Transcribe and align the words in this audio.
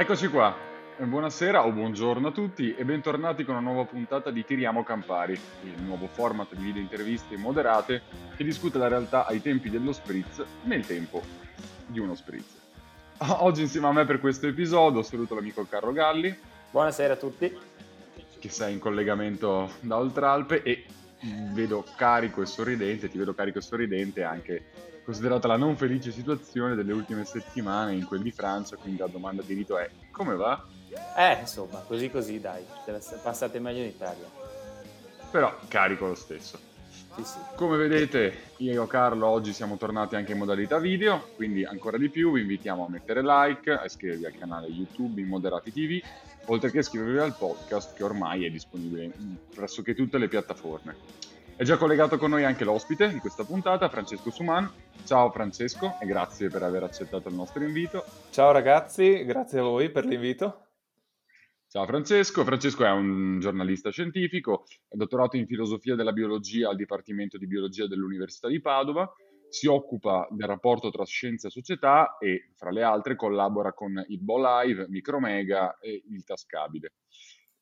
Eccoci 0.00 0.28
qua, 0.28 0.54
buonasera 0.96 1.66
o 1.66 1.72
buongiorno 1.72 2.28
a 2.28 2.30
tutti 2.30 2.72
e 2.72 2.84
bentornati 2.84 3.42
con 3.42 3.56
una 3.56 3.68
nuova 3.68 3.84
puntata 3.84 4.30
di 4.30 4.44
Tiriamo 4.44 4.84
Campari, 4.84 5.32
il 5.32 5.82
nuovo 5.82 6.06
format 6.06 6.54
di 6.54 6.62
video 6.62 6.80
interviste 6.80 7.36
moderate 7.36 8.02
che 8.36 8.44
discute 8.44 8.78
la 8.78 8.86
realtà 8.86 9.26
ai 9.26 9.42
tempi 9.42 9.70
dello 9.70 9.90
spritz 9.90 10.40
nel 10.66 10.86
tempo 10.86 11.20
di 11.84 11.98
uno 11.98 12.14
spritz. 12.14 12.60
Oggi 13.42 13.62
insieme 13.62 13.88
a 13.88 13.92
me 13.92 14.04
per 14.04 14.20
questo 14.20 14.46
episodio 14.46 15.02
saluto 15.02 15.34
l'amico 15.34 15.66
Carlo 15.68 15.90
Galli. 15.90 16.32
Buonasera 16.70 17.14
a 17.14 17.16
tutti. 17.16 17.58
Che 18.38 18.48
sei 18.48 18.74
in 18.74 18.78
collegamento 18.78 19.68
da 19.80 19.96
Oltralpe 19.96 20.62
e 20.62 20.84
vedo 21.50 21.84
carico 21.96 22.40
e 22.40 22.46
sorridente, 22.46 23.08
ti 23.08 23.18
vedo 23.18 23.34
carico 23.34 23.58
e 23.58 23.62
sorridente 23.62 24.22
anche 24.22 24.64
considerata 25.08 25.48
la 25.48 25.56
non 25.56 25.74
felice 25.74 26.12
situazione 26.12 26.74
delle 26.74 26.92
ultime 26.92 27.24
settimane 27.24 27.94
in 27.94 28.04
quel 28.04 28.20
di 28.20 28.30
Francia, 28.30 28.76
quindi 28.76 29.00
la 29.00 29.06
domanda 29.06 29.40
di 29.40 29.54
rito 29.54 29.78
è 29.78 29.88
come 30.10 30.34
va? 30.34 30.62
Eh, 31.16 31.38
insomma, 31.40 31.78
così 31.78 32.10
così 32.10 32.38
dai, 32.40 32.62
passate 33.22 33.58
meglio 33.58 33.80
in 33.80 33.86
Italia. 33.86 34.26
Però 35.30 35.56
carico 35.66 36.08
lo 36.08 36.14
stesso. 36.14 36.58
Sì, 37.16 37.24
sì. 37.24 37.38
Come 37.54 37.78
vedete, 37.78 38.52
io 38.58 38.82
e 38.82 38.86
Carlo 38.86 39.28
oggi 39.28 39.54
siamo 39.54 39.78
tornati 39.78 40.14
anche 40.14 40.32
in 40.32 40.38
modalità 40.38 40.76
video, 40.78 41.30
quindi 41.36 41.64
ancora 41.64 41.96
di 41.96 42.10
più 42.10 42.32
vi 42.32 42.42
invitiamo 42.42 42.84
a 42.84 42.90
mettere 42.90 43.22
like, 43.22 43.70
a 43.70 43.86
iscrivervi 43.86 44.26
al 44.26 44.36
canale 44.38 44.66
YouTube 44.66 45.22
Immoderati 45.22 45.72
TV, 45.72 46.04
oltre 46.48 46.70
che 46.70 46.76
a 46.76 46.80
iscrivervi 46.80 47.18
al 47.18 47.34
podcast 47.34 47.94
che 47.94 48.04
ormai 48.04 48.44
è 48.44 48.50
disponibile 48.50 49.10
pressoché 49.54 49.94
tutte 49.94 50.18
le 50.18 50.28
piattaforme. 50.28 51.27
È 51.58 51.64
già 51.64 51.76
collegato 51.76 52.18
con 52.18 52.30
noi 52.30 52.44
anche 52.44 52.62
l'ospite 52.62 53.12
di 53.12 53.18
questa 53.18 53.42
puntata, 53.42 53.88
Francesco 53.88 54.30
Suman. 54.30 54.70
Ciao 55.04 55.28
Francesco 55.32 55.96
e 56.00 56.06
grazie 56.06 56.48
per 56.50 56.62
aver 56.62 56.84
accettato 56.84 57.28
il 57.28 57.34
nostro 57.34 57.64
invito. 57.64 58.04
Ciao 58.30 58.52
ragazzi, 58.52 59.24
grazie 59.24 59.58
a 59.58 59.62
voi 59.62 59.90
per 59.90 60.04
l'invito. 60.04 60.68
Ciao 61.66 61.84
Francesco, 61.84 62.44
Francesco 62.44 62.84
è 62.84 62.90
un 62.92 63.40
giornalista 63.40 63.90
scientifico, 63.90 64.66
è 64.86 64.94
dottorato 64.94 65.36
in 65.36 65.48
filosofia 65.48 65.96
della 65.96 66.12
biologia 66.12 66.68
al 66.68 66.76
Dipartimento 66.76 67.38
di 67.38 67.48
Biologia 67.48 67.88
dell'Università 67.88 68.46
di 68.46 68.60
Padova, 68.60 69.12
si 69.48 69.66
occupa 69.66 70.28
del 70.30 70.46
rapporto 70.46 70.90
tra 70.90 71.04
scienza 71.04 71.48
e 71.48 71.50
società 71.50 72.18
e, 72.18 72.52
fra 72.54 72.70
le 72.70 72.84
altre, 72.84 73.16
collabora 73.16 73.72
con 73.72 74.00
il 74.06 74.22
Live, 74.24 74.86
Micromega 74.88 75.78
e 75.80 76.04
il 76.08 76.22
Tascabile. 76.22 76.92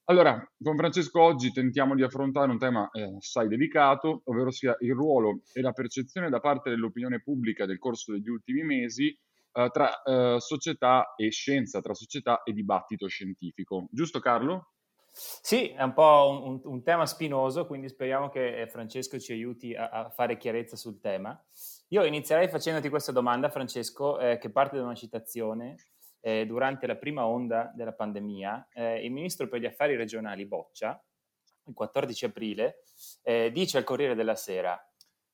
Allora, 0.08 0.40
con 0.62 0.76
Francesco 0.76 1.20
oggi 1.20 1.50
tentiamo 1.50 1.96
di 1.96 2.04
affrontare 2.04 2.52
un 2.52 2.58
tema 2.58 2.88
eh, 2.92 3.16
assai 3.16 3.48
delicato, 3.48 4.22
ovvero 4.26 4.52
sia 4.52 4.76
il 4.78 4.92
ruolo 4.92 5.40
e 5.52 5.60
la 5.60 5.72
percezione 5.72 6.30
da 6.30 6.38
parte 6.38 6.70
dell'opinione 6.70 7.20
pubblica 7.20 7.66
del 7.66 7.80
corso 7.80 8.12
degli 8.12 8.28
ultimi 8.28 8.62
mesi 8.62 9.08
eh, 9.08 9.68
tra 9.72 10.02
eh, 10.02 10.36
società 10.38 11.14
e 11.16 11.32
scienza, 11.32 11.80
tra 11.80 11.92
società 11.92 12.44
e 12.44 12.52
dibattito 12.52 13.08
scientifico. 13.08 13.88
Giusto 13.90 14.20
Carlo? 14.20 14.74
Sì, 15.10 15.70
è 15.70 15.82
un 15.82 15.92
po' 15.92 16.40
un, 16.40 16.60
un 16.62 16.82
tema 16.84 17.04
spinoso, 17.04 17.66
quindi 17.66 17.88
speriamo 17.88 18.28
che 18.28 18.60
eh, 18.60 18.68
Francesco 18.68 19.18
ci 19.18 19.32
aiuti 19.32 19.74
a, 19.74 19.88
a, 19.88 20.10
fare 20.10 20.36
chiarezza 20.36 20.76
sul 20.76 21.00
tema. 21.00 21.36
Io 21.88 22.04
inizierei 22.04 22.46
facendoti 22.46 22.88
questa 22.90 23.10
domanda, 23.10 23.48
Francesco, 23.48 24.20
eh, 24.20 24.38
che 24.38 24.50
parte 24.50 24.76
da 24.76 24.84
una 24.84 24.94
citazione 24.94 25.74
eh, 26.26 26.44
durante 26.44 26.88
la 26.88 26.96
prima 26.96 27.24
onda 27.24 27.70
della 27.72 27.92
pandemia, 27.92 28.70
eh, 28.72 29.04
il 29.04 29.12
ministro 29.12 29.46
per 29.46 29.60
gli 29.60 29.64
affari 29.64 29.94
regionali 29.94 30.44
Boccia, 30.44 31.00
il 31.66 31.72
14 31.72 32.24
aprile, 32.24 32.82
eh, 33.22 33.52
dice 33.52 33.78
al 33.78 33.84
Corriere 33.84 34.16
della 34.16 34.34
Sera, 34.34 34.76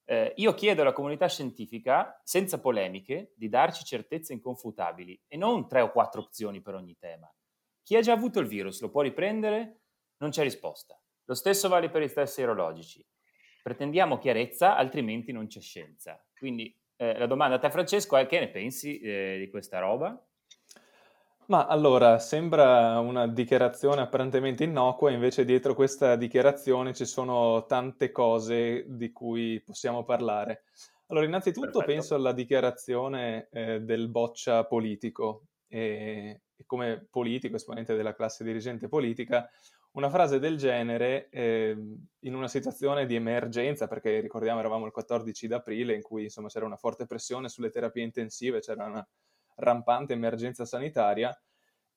eh, 0.05 0.35
io 0.37 0.53
chiedo 0.53 0.83
alla 0.83 0.93
comunità 0.93 1.29
scientifica, 1.29 2.21
senza 2.23 2.61
polemiche, 2.61 3.33
di 3.37 3.49
darci 3.49 3.85
certezze 3.85 4.35
inconfutabili 4.35 5.19
e 5.29 5.39
non 5.39 5.67
tre 5.67 5.81
o 5.81 5.91
quattro 5.91 6.21
opzioni 6.21 6.61
per 6.61 6.75
ogni 6.75 6.99
tema. 6.99 7.33
Chi 7.83 7.97
ha 7.97 8.03
già 8.03 8.13
avuto 8.13 8.39
il 8.39 8.47
virus 8.47 8.83
lo 8.83 8.91
può 8.91 9.01
riprendere? 9.01 9.85
Non 10.19 10.29
c'è 10.29 10.43
risposta. 10.43 11.01
Lo 11.25 11.35
stesso 11.35 11.71
vale 11.71 11.89
per 11.89 12.03
i 12.03 12.13
test 12.13 12.35
serologici. 12.35 13.03
Pretendiamo 13.63 14.19
chiarezza, 14.19 14.77
altrimenti 14.77 15.33
non 15.33 15.47
c'è 15.47 15.61
scienza. 15.61 16.23
Quindi 16.37 16.79
eh, 16.97 17.17
la 17.17 17.27
domanda 17.27 17.57
a 17.57 17.59
te 17.59 17.71
Francesco 17.71 18.15
è 18.19 18.27
che 18.27 18.41
ne 18.41 18.51
pensi 18.51 19.01
eh, 19.01 19.37
di 19.39 19.49
questa 19.49 19.79
roba? 19.79 20.23
Ma 21.53 21.67
allora, 21.67 22.19
sembra 22.19 22.99
una 23.01 23.29
dichiarazione 23.29 24.01
apparentemente 24.01 24.65
innocua, 24.65 25.11
invece 25.11 25.45
dietro 25.45 25.75
questa 25.75 26.17
dichiarazione 26.17 26.95
ci 26.95 27.05
sono 27.05 27.67
tante 27.67 28.11
cose 28.11 28.87
di 28.89 29.13
cui 29.13 29.61
possiamo 29.63 30.03
parlare. 30.03 30.63
Allora, 31.09 31.27
innanzitutto 31.27 31.81
Perfetto. 31.81 31.93
penso 31.93 32.15
alla 32.15 32.33
dichiarazione 32.33 33.49
eh, 33.53 33.81
del 33.81 34.09
boccia 34.09 34.65
politico 34.65 35.49
e, 35.69 36.41
e, 36.57 36.65
come 36.65 37.07
politico, 37.11 37.57
esponente 37.57 37.95
della 37.97 38.15
classe 38.15 38.45
dirigente 38.45 38.89
politica, 38.89 39.47
una 39.91 40.09
frase 40.09 40.39
del 40.39 40.57
genere 40.57 41.29
eh, 41.29 41.77
in 42.21 42.35
una 42.35 42.49
situazione 42.49 43.05
di 43.05 43.15
emergenza, 43.15 43.89
perché 43.89 44.21
ricordiamo 44.21 44.61
eravamo 44.61 44.87
il 44.87 44.93
14 44.93 45.49
d'aprile 45.49 45.95
in 45.95 46.01
cui 46.01 46.23
insomma 46.23 46.49
c'era 46.49 46.65
una 46.65 46.79
forte 46.79 47.05
pressione 47.05 47.51
sulle 47.51 47.69
terapie 47.69 48.05
intensive, 48.05 48.61
c'era 48.61 48.87
una 48.87 49.07
rampante 49.63 50.13
emergenza 50.13 50.65
sanitaria. 50.65 51.37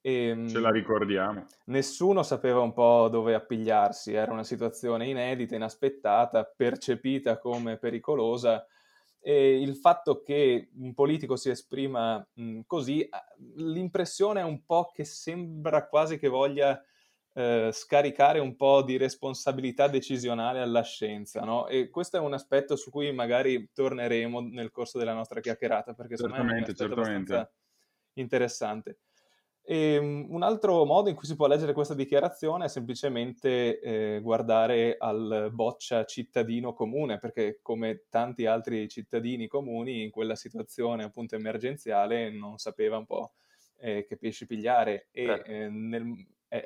E, 0.01 0.27
ehm, 0.27 0.47
Ce 0.47 0.59
la 0.59 0.71
ricordiamo. 0.71 1.45
Nessuno 1.65 2.23
sapeva 2.23 2.59
un 2.61 2.73
po' 2.73 3.07
dove 3.09 3.33
appigliarsi, 3.33 4.13
era 4.13 4.31
una 4.31 4.43
situazione 4.43 5.07
inedita, 5.07 5.55
inaspettata, 5.55 6.43
percepita 6.43 7.39
come 7.39 7.77
pericolosa 7.77 8.65
e 9.19 9.59
il 9.59 9.75
fatto 9.75 10.21
che 10.21 10.69
un 10.75 10.93
politico 10.93 11.35
si 11.35 11.49
esprima 11.49 12.23
mh, 12.33 12.59
così, 12.67 13.09
l'impressione 13.55 14.41
è 14.41 14.43
un 14.43 14.63
po' 14.65 14.91
che 14.93 15.03
sembra 15.03 15.87
quasi 15.87 16.19
che 16.19 16.27
voglia 16.27 16.79
eh, 17.38 17.69
scaricare 17.73 18.40
un 18.40 18.56
po' 18.56 18.81
di 18.81 18.96
responsabilità 18.96 19.90
decisionale 19.90 20.62
alla 20.62 20.84
scienza, 20.84 21.41
no? 21.41 21.68
E 21.68 21.90
questo 21.90 22.16
è 22.16 22.19
un 22.22 22.34
aspetto 22.34 22.78
su 22.78 22.90
cui 22.90 23.12
magari 23.12 23.72
torneremo 23.73 24.40
nel 24.40 24.72
corso 24.72 24.97
della 24.97 25.13
nostra 25.13 25.41
chiacchierata, 25.41 25.94
perché 25.94 26.16
secondo 26.16 26.44
me 26.45 26.63
è 26.63 26.68
un 26.69 26.74
certamente. 26.74 27.51
interessante. 28.13 29.00
E, 29.68 29.97
um, 29.97 30.28
un 30.29 30.44
altro 30.44 30.85
modo 30.85 31.09
in 31.09 31.16
cui 31.16 31.28
si 31.28 31.35
può 31.35 31.47
leggere 31.47 31.74
questa 31.74 31.94
dichiarazione 31.94 32.66
è 32.66 32.69
semplicemente 32.69 33.81
eh, 33.81 34.19
guardare 34.22 34.95
al 34.97 35.50
boccia 35.51 36.06
cittadino 36.06 36.72
comune, 36.72 37.19
perché 37.19 37.59
come 37.62 38.06
tanti 38.07 38.45
altri 38.45 38.88
cittadini 38.88 39.47
comuni 39.47 40.03
in 40.03 40.09
quella 40.09 40.35
situazione 40.35 41.03
appunto 41.03 41.35
emergenziale 41.35 42.29
non 42.29 42.59
sapeva 42.59 42.97
un 42.97 43.06
po' 43.06 43.34
eh, 43.79 44.06
che 44.07 44.16
pesci 44.16 44.45
pigliare 44.45 45.09
e 45.12 45.44
eh, 45.45 45.68
nel, 45.68 46.13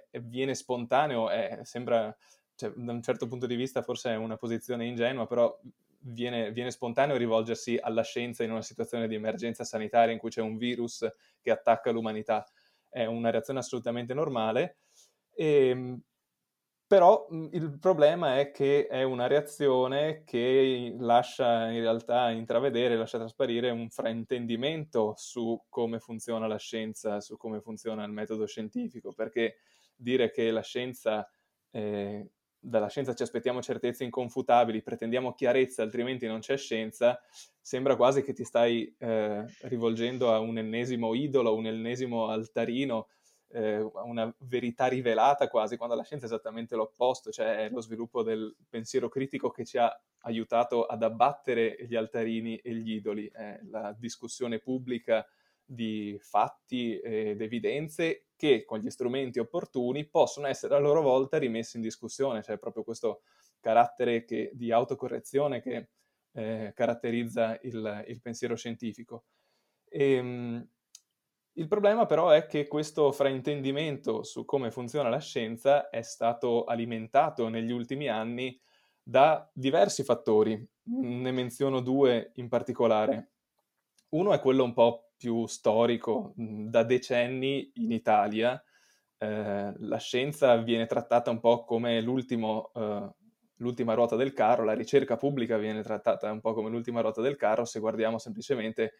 è, 0.09 0.19
viene 0.19 0.55
spontaneo, 0.55 1.29
è, 1.29 1.59
sembra, 1.63 2.16
cioè, 2.55 2.72
da 2.75 2.91
un 2.91 3.01
certo 3.01 3.27
punto 3.27 3.47
di 3.47 3.55
vista 3.55 3.81
forse 3.81 4.11
è 4.11 4.16
una 4.16 4.38
posizione 4.38 4.85
ingenua, 4.85 5.25
però 5.27 5.57
viene, 6.01 6.51
viene, 6.51 6.72
spontaneo 6.72 7.17
rivolgersi 7.17 7.77
alla 7.79 8.03
scienza 8.03 8.44
in 8.44 8.51
una 8.51 8.61
situazione 8.61 9.07
di 9.07 9.16
emergenza 9.16 9.63
sanitaria 9.63 10.13
in 10.13 10.19
cui 10.19 10.29
c'è 10.29 10.41
un 10.41 10.57
virus 10.57 11.07
che 11.41 11.51
attacca 11.51 11.91
l'umanità. 11.91 12.45
È 12.88 13.05
una 13.05 13.29
reazione 13.29 13.59
assolutamente 13.59 14.13
normale. 14.13 14.78
E, 15.33 15.67
ehm, 15.69 16.01
però 16.89 17.28
il 17.51 17.78
problema 17.79 18.39
è 18.39 18.49
che 18.49 18.88
è 18.88 19.03
una 19.03 19.28
reazione 19.28 20.23
che 20.25 20.95
lascia 20.97 21.69
in 21.69 21.81
realtà 21.81 22.31
intravedere, 22.31 22.97
lascia 22.97 23.19
trasparire 23.19 23.69
un 23.69 23.91
fraintendimento 23.91 25.13
su 25.16 25.66
come 25.69 25.99
funziona 25.99 26.47
la 26.47 26.57
scienza, 26.57 27.22
su 27.22 27.38
come 27.38 27.61
funziona 27.61 28.03
il 28.05 28.11
metodo 28.11 28.47
scientifico, 28.47 29.13
perché 29.13 29.57
dire 29.99 30.31
che 30.31 30.49
la 30.49 30.61
scienza, 30.61 31.29
eh, 31.71 32.29
dalla 32.57 32.87
scienza 32.87 33.13
ci 33.13 33.23
aspettiamo 33.23 33.61
certezze 33.61 34.03
inconfutabili, 34.03 34.81
pretendiamo 34.81 35.33
chiarezza, 35.33 35.83
altrimenti 35.83 36.25
non 36.25 36.39
c'è 36.39 36.57
scienza, 36.57 37.19
sembra 37.59 37.96
quasi 37.96 38.23
che 38.23 38.34
ti 38.34 38.43
stai 38.43 38.93
eh, 38.97 39.46
rivolgendo 39.63 40.34
a 40.34 40.40
un 40.40 40.57
ennesimo 40.57 41.13
idolo, 41.13 41.55
un 41.55 41.67
ennesimo 41.67 42.29
altarino, 42.29 43.07
eh, 43.51 43.79
una 43.79 44.34
verità 44.40 44.87
rivelata 44.87 45.47
quasi, 45.47 45.75
quando 45.75 45.96
la 45.96 46.03
scienza 46.03 46.25
è 46.25 46.29
esattamente 46.29 46.75
l'opposto, 46.75 47.31
cioè 47.31 47.66
è 47.66 47.69
lo 47.69 47.81
sviluppo 47.81 48.23
del 48.23 48.55
pensiero 48.69 49.09
critico 49.09 49.49
che 49.49 49.66
ci 49.66 49.78
ha 49.78 49.91
aiutato 50.19 50.85
ad 50.85 51.03
abbattere 51.03 51.78
gli 51.87 51.95
altarini 51.95 52.57
e 52.57 52.73
gli 52.73 52.93
idoli, 52.93 53.29
è 53.31 53.59
la 53.69 53.95
discussione 53.97 54.59
pubblica 54.59 55.25
di 55.63 56.17
fatti 56.19 56.97
ed 56.99 57.41
evidenze 57.41 58.28
che 58.40 58.64
con 58.64 58.80
gli 58.80 58.90
strumenti 58.90 59.38
opportuni 59.38 60.08
possono 60.08 60.47
essere 60.47 60.74
a 60.74 60.80
loro 60.80 61.02
volta 61.02 61.38
rimessi 61.38 61.76
in 61.76 61.84
discussione, 61.84 62.41
cioè 62.41 62.58
proprio 62.58 62.86
questo 62.86 63.24
carattere 63.59 64.24
che, 64.24 64.52
di 64.53 64.72
autocorrezione 64.72 65.59
che 65.59 65.90
eh, 66.32 66.72
caratterizza 66.74 67.59
il, 67.64 68.06
il, 68.08 68.22
pensiero 68.22 68.56
scientifico. 68.56 69.26
E, 69.90 70.12
ehm, 70.14 70.70
il 71.53 71.68
problema 71.68 72.06
però 72.06 72.30
è 72.30 72.46
che 72.46 72.66
questo 72.70 73.12
fraintendimento 73.12 74.24
su 74.24 74.46
come 74.46 74.72
funziona 74.72 75.09
la 75.09 75.20
scienza 75.20 75.90
è 75.90 76.02
stato 76.02 76.64
alimentato 76.64 77.50
negli 77.50 77.72
ultimi 77.72 78.08
anni 78.08 78.58
da 79.03 79.50
diversi 79.52 80.03
fattori. 80.03 80.66
Ne 80.84 81.32
menziono 81.34 81.82
due 81.82 82.32
in 82.36 82.47
particolare. 82.47 83.32
Uno 84.12 84.32
è 84.32 84.40
quello 84.40 84.64
un 84.64 84.72
po' 84.72 85.09
più 85.19 85.45
storico, 85.47 86.33
da 86.35 86.83
decenni 86.83 87.71
in 87.75 87.91
Italia 87.91 88.61
eh, 89.21 89.73
la 89.77 89.97
scienza 89.97 90.55
viene 90.55 90.85
trattata 90.85 91.29
un 91.29 91.41
po' 91.41 91.66
come 91.66 91.99
l'ultimo, 92.01 92.71
eh, 92.73 93.09
l'ultima 93.57 93.93
ruota 93.93 94.16
del 94.16 94.31
carro, 94.31 94.63
la 94.63 94.73
ricerca 94.73 95.17
pubblica 95.17 95.57
viene 95.57 95.83
trattata 95.83 96.31
un 96.31 96.39
po' 96.39 96.53
come 96.53 96.69
l'ultima 96.69 97.01
ruota 97.01 97.21
del 97.21 97.35
carro 97.35 97.66
se 97.66 97.81
guardiamo 97.81 98.17
semplicemente 98.17 98.93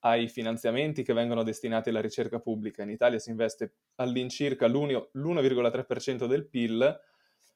ai 0.00 0.28
finanziamenti 0.28 1.02
che 1.02 1.12
vengono 1.12 1.42
destinati 1.42 1.88
alla 1.88 2.00
ricerca 2.00 2.38
pubblica. 2.38 2.82
In 2.84 2.90
Italia 2.90 3.18
si 3.18 3.30
investe 3.30 3.74
all'incirca 3.96 4.68
l'1,3% 4.68 6.26
del 6.26 6.46
PIL 6.46 7.00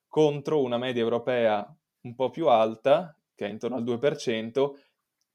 contro 0.09 0.63
una 0.63 0.79
media 0.79 1.03
europea 1.03 1.65
un 2.01 2.15
po' 2.15 2.31
più 2.31 2.49
alta, 2.49 3.17
che 3.35 3.47
è 3.47 3.51
intorno 3.51 3.77
al 3.77 3.85
2%, 3.85 4.71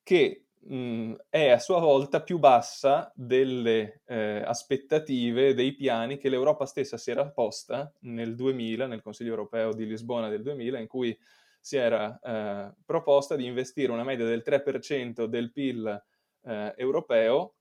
che 0.02 0.43
mh, 0.66 1.14
è 1.30 1.50
a 1.50 1.60
sua 1.60 1.80
volta 1.80 2.22
più 2.22 2.40
bassa 2.40 3.12
delle 3.16 4.02
eh, 4.06 4.42
aspettative, 4.46 5.54
dei 5.54 5.76
piani 5.76 6.18
che 6.18 6.30
l'Europa 6.30 6.66
stessa 6.66 6.98
si 6.98 7.12
era 7.12 7.30
posta 7.30 7.92
nel 8.02 8.36
2000, 8.36 8.88
nel 8.88 9.02
Consiglio 9.02 9.32
europeo 9.32 9.74
di 9.74 9.86
Lisbona 9.86 10.30
del 10.30 10.42
2000, 10.42 10.80
in 10.80 10.88
cui 10.88 11.18
si 11.60 11.78
era 11.78 12.20
eh, 12.20 12.74
proposta 12.86 13.36
di 13.36 13.46
investire 13.46 13.92
una 13.92 14.04
media 14.04 14.26
del 14.26 14.42
3% 14.44 15.26
del 15.26 15.52
PIL 15.52 16.04
eh, 16.44 16.74
europeo 16.78 17.56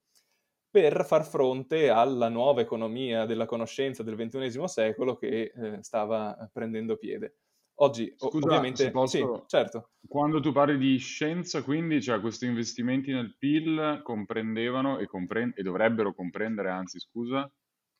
per 0.70 1.04
far 1.04 1.24
fronte 1.24 1.90
alla 1.90 2.28
nuova 2.28 2.62
economia 2.62 3.26
della 3.26 3.44
conoscenza 3.44 4.02
del 4.02 4.16
XXI 4.16 4.66
secolo 4.66 5.16
che 5.16 5.52
eh, 5.54 5.82
stava 5.82 6.48
prendendo 6.50 6.96
piede. 6.96 7.36
Oggi, 7.76 8.12
Scusa, 8.16 8.46
ovviamente, 8.46 8.90
posso, 8.90 9.16
sì, 9.16 9.42
certo. 9.46 9.90
Quando 10.06 10.40
tu 10.40 10.52
parli 10.52 10.78
di 10.78 10.96
scienza, 10.98 11.62
quindi, 11.62 12.00
cioè, 12.00 12.20
questi 12.20 12.46
investimenti 12.46 13.12
nel 13.12 13.36
PIL 13.36 14.00
comprendevano 14.02 14.98
e, 14.98 15.06
comprend- 15.06 15.58
e 15.58 15.62
dovrebbero 15.62 16.14
comprendere, 16.14 16.70
anzi, 16.70 17.00
scusa? 17.00 17.50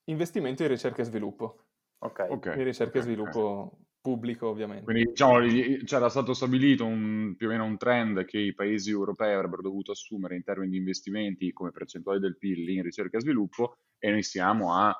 Investimenti 0.05 0.63
in 0.63 0.69
ricerca 0.69 1.03
e 1.03 1.05
sviluppo. 1.05 1.65
Ok. 1.99 2.27
okay 2.29 2.59
in 2.59 2.65
ricerca 2.65 2.99
okay, 2.99 3.01
e 3.01 3.05
sviluppo 3.05 3.41
okay 3.41 3.91
pubblico 4.03 4.49
ovviamente. 4.49 4.85
Quindi 4.85 5.05
diciamo, 5.05 5.39
c'era 5.85 6.09
stato 6.11 6.35
stabilito 6.35 6.85
un, 6.85 7.35
più 7.37 7.47
o 7.47 7.51
meno 7.51 7.65
un 7.65 7.79
trend 7.79 8.25
che 8.25 8.39
i 8.39 8.53
paesi 8.53 8.91
europei 8.91 9.33
avrebbero 9.33 9.63
dovuto 9.63 9.93
assumere 9.93 10.35
in 10.35 10.43
termini 10.43 10.73
di 10.73 10.77
investimenti 10.79 11.53
come 11.53 11.71
percentuale 11.71 12.19
del 12.19 12.37
PIL 12.37 12.69
in 12.69 12.83
ricerca 12.83 13.17
e 13.17 13.21
sviluppo 13.21 13.77
e 13.99 14.11
noi 14.11 14.25
siamo 14.25 14.75
a 14.75 14.93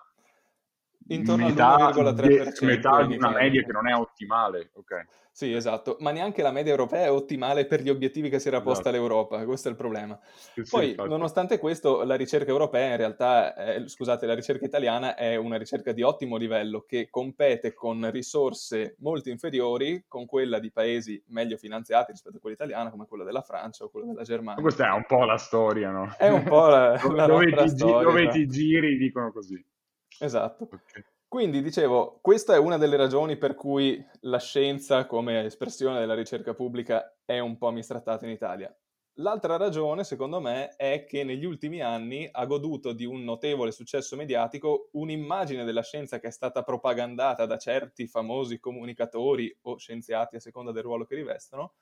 intorno 1.09 1.47
metà, 1.47 1.75
all'1,3%. 1.75 2.65
metà 2.65 3.05
di 3.05 3.17
una 3.17 3.31
media 3.31 3.63
che 3.63 3.73
non 3.73 3.89
è 3.89 3.95
ottimale. 3.95 4.71
Okay. 4.75 5.05
Sì, 5.35 5.51
esatto, 5.55 5.97
ma 6.01 6.11
neanche 6.11 6.43
la 6.43 6.51
media 6.51 6.73
europea 6.73 7.05
è 7.05 7.11
ottimale 7.11 7.65
per 7.65 7.81
gli 7.81 7.89
obiettivi 7.89 8.29
che 8.29 8.39
si 8.39 8.49
era 8.49 8.61
posta 8.61 8.91
esatto. 8.91 8.97
l'Europa, 8.97 9.45
questo 9.47 9.69
è 9.69 9.71
il 9.71 9.79
problema. 9.79 10.19
Sì, 10.53 10.63
Poi, 10.69 10.91
sì, 10.91 11.09
nonostante 11.09 11.59
questo, 11.59 12.05
la 12.05 12.17
ricerca 12.17 12.51
europea 12.51 12.91
in 12.91 12.97
realtà, 12.99 13.55
è, 13.55 13.83
scusate, 13.89 14.27
la 14.27 14.35
ricerca 14.35 14.67
italiana 14.67 15.15
è 15.15 15.37
una 15.37 15.57
ricerca 15.57 15.93
di 15.93 16.03
ottimo 16.03 16.37
livello 16.37 16.85
che 16.87 17.09
compete 17.09 17.73
con 17.73 18.11
risorse 18.11 18.97
molto 18.99 19.31
inferiori 19.31 20.05
con 20.07 20.27
quella 20.27 20.59
di 20.59 20.71
paesi 20.71 21.23
meglio 21.29 21.57
finanziati 21.57 22.13
rispetto 22.13 22.37
a 22.37 22.41
quella 22.41 22.57
italiana, 22.57 22.91
come 22.91 23.07
quella 23.07 23.25
della 23.25 23.41
Francia 23.41 23.85
o 23.85 23.89
quella 23.89 24.09
della 24.09 24.25
Germania. 24.25 24.57
Ma 24.57 24.61
questa 24.61 24.87
è 24.87 24.91
un 24.95 25.07
po' 25.07 25.25
la 25.25 25.39
storia, 25.39 25.91
no? 25.91 26.15
È 26.19 26.29
un 26.29 26.43
po' 26.43 26.67
la, 26.67 26.91
la 27.11 27.27
dove, 27.27 27.51
ti, 27.51 27.69
storia, 27.71 28.03
dove 28.03 28.29
ti 28.29 28.47
giri 28.47 28.99
dicono 28.99 29.33
così. 29.33 29.65
Esatto. 30.23 30.65
Okay. 30.65 31.05
Quindi 31.27 31.63
dicevo, 31.63 32.19
questa 32.21 32.55
è 32.55 32.59
una 32.59 32.77
delle 32.77 32.97
ragioni 32.97 33.37
per 33.37 33.55
cui 33.55 34.05
la 34.21 34.39
scienza 34.39 35.07
come 35.07 35.45
espressione 35.45 35.99
della 35.99 36.15
ricerca 36.15 36.55
pubblica 36.55 37.17
è 37.25 37.39
un 37.39 37.57
po' 37.57 37.71
mistrattata 37.71 38.25
in 38.27 38.33
Italia. 38.33 38.75
L'altra 39.17 39.57
ragione, 39.57 40.05
secondo 40.05 40.41
me, 40.41 40.75
è 40.77 41.05
che 41.05 41.25
negli 41.25 41.45
ultimi 41.45 41.81
anni 41.81 42.29
ha 42.31 42.47
goduto 42.47 42.93
di 42.93 43.05
un 43.05 43.25
notevole 43.25 43.73
successo 43.73 44.15
mediatico 44.15 44.91
un'immagine 44.93 45.65
della 45.65 45.83
scienza 45.83 46.19
che 46.21 46.29
è 46.29 46.31
stata 46.31 46.63
propagandata 46.63 47.47
da 47.47 47.59
certi 47.59 48.07
famosi 48.07 48.61
comunicatori 48.61 49.55
o 49.63 49.77
scienziati 49.77 50.37
a 50.37 50.41
seconda 50.41 50.71
del 50.71 50.83
ruolo 50.83 51.05
che 51.05 51.15
rivestono, 51.15 51.75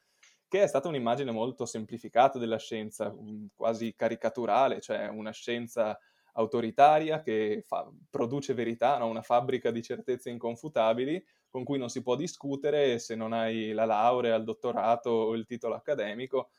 che 0.49 0.63
è 0.63 0.67
stata 0.67 0.89
un'immagine 0.89 1.31
molto 1.31 1.67
semplificata 1.67 2.39
della 2.39 2.59
scienza, 2.59 3.15
quasi 3.55 3.95
caricaturale, 3.95 4.81
cioè 4.81 5.09
una 5.09 5.31
scienza 5.31 5.99
autoritaria 6.35 7.21
che 7.21 7.63
fa, 7.67 7.91
produce 8.09 8.55
verità, 8.55 8.99
no? 8.99 9.07
una 9.07 9.23
fabbrica 9.23 9.71
di 9.71 9.83
certezze 9.83 10.31
inconfutabili 10.31 11.25
con 11.49 11.65
cui 11.65 11.79
non 11.79 11.89
si 11.89 12.03
può 12.03 12.15
discutere 12.15 12.99
se 12.99 13.17
non 13.17 13.33
hai 13.33 13.73
la 13.73 13.85
laurea, 13.85 14.37
il 14.37 14.45
dottorato 14.45 15.11
o 15.11 15.35
il 15.35 15.47
titolo 15.47 15.75
accademico. 15.75 16.51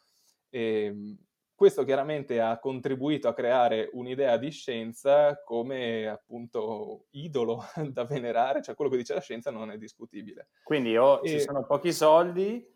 E, 0.50 0.84
ehm, 0.86 1.18
questo 1.62 1.84
chiaramente 1.84 2.42
ha 2.42 2.58
contribuito 2.58 3.28
a 3.28 3.36
creare 3.36 3.92
un'idea 3.94 4.36
di 4.38 4.50
scienza 4.50 5.44
come 5.44 6.08
appunto 6.08 7.06
idolo 7.12 7.64
da 7.94 8.04
venerare, 8.04 8.64
cioè 8.64 8.74
quello 8.74 8.90
che 8.90 8.98
dice 8.98 9.14
la 9.14 9.22
scienza 9.22 9.52
non 9.52 9.70
è 9.70 9.78
discutibile. 9.78 10.48
Quindi 10.64 10.98
oh, 10.98 11.22
e... 11.24 11.30
ci 11.30 11.40
sono 11.40 11.64
pochi 11.64 11.94
soldi, 11.94 12.68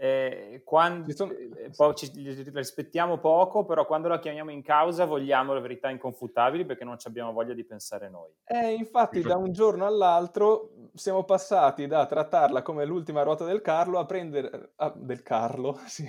eh, 0.00 0.62
quando, 0.64 1.12
sono... 1.12 1.32
eh, 1.32 1.70
poi 1.74 1.94
ci 1.96 2.08
rispettiamo 2.54 3.18
poco, 3.18 3.64
però 3.64 3.84
quando 3.84 4.06
la 4.06 4.20
chiamiamo 4.20 4.52
in 4.52 4.62
causa 4.62 5.04
vogliamo 5.04 5.52
le 5.54 5.60
verità 5.60 5.90
inconfutabili 5.90 6.64
perché 6.64 6.84
non 6.84 6.96
abbiamo 7.02 7.32
voglia 7.32 7.52
di 7.52 7.64
pensare 7.64 8.08
noi. 8.08 8.30
Eh, 8.44 8.74
infatti, 8.74 9.20
da 9.22 9.36
un 9.36 9.50
giorno 9.50 9.86
all'altro 9.86 10.90
siamo 10.94 11.24
passati 11.24 11.88
da 11.88 12.06
trattarla 12.06 12.62
come 12.62 12.84
l'ultima 12.84 13.22
ruota 13.22 13.44
del 13.44 13.60
Carlo 13.60 13.98
a 13.98 14.06
prendere 14.06 14.72
ah, 14.76 14.92
del 14.94 15.22
Carlo, 15.22 15.80
sì, 15.86 16.06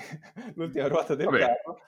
l'ultima 0.54 0.88
ruota 0.88 1.16
del 1.16 1.26
Vabbè, 1.26 1.40
Carlo. 1.40 1.80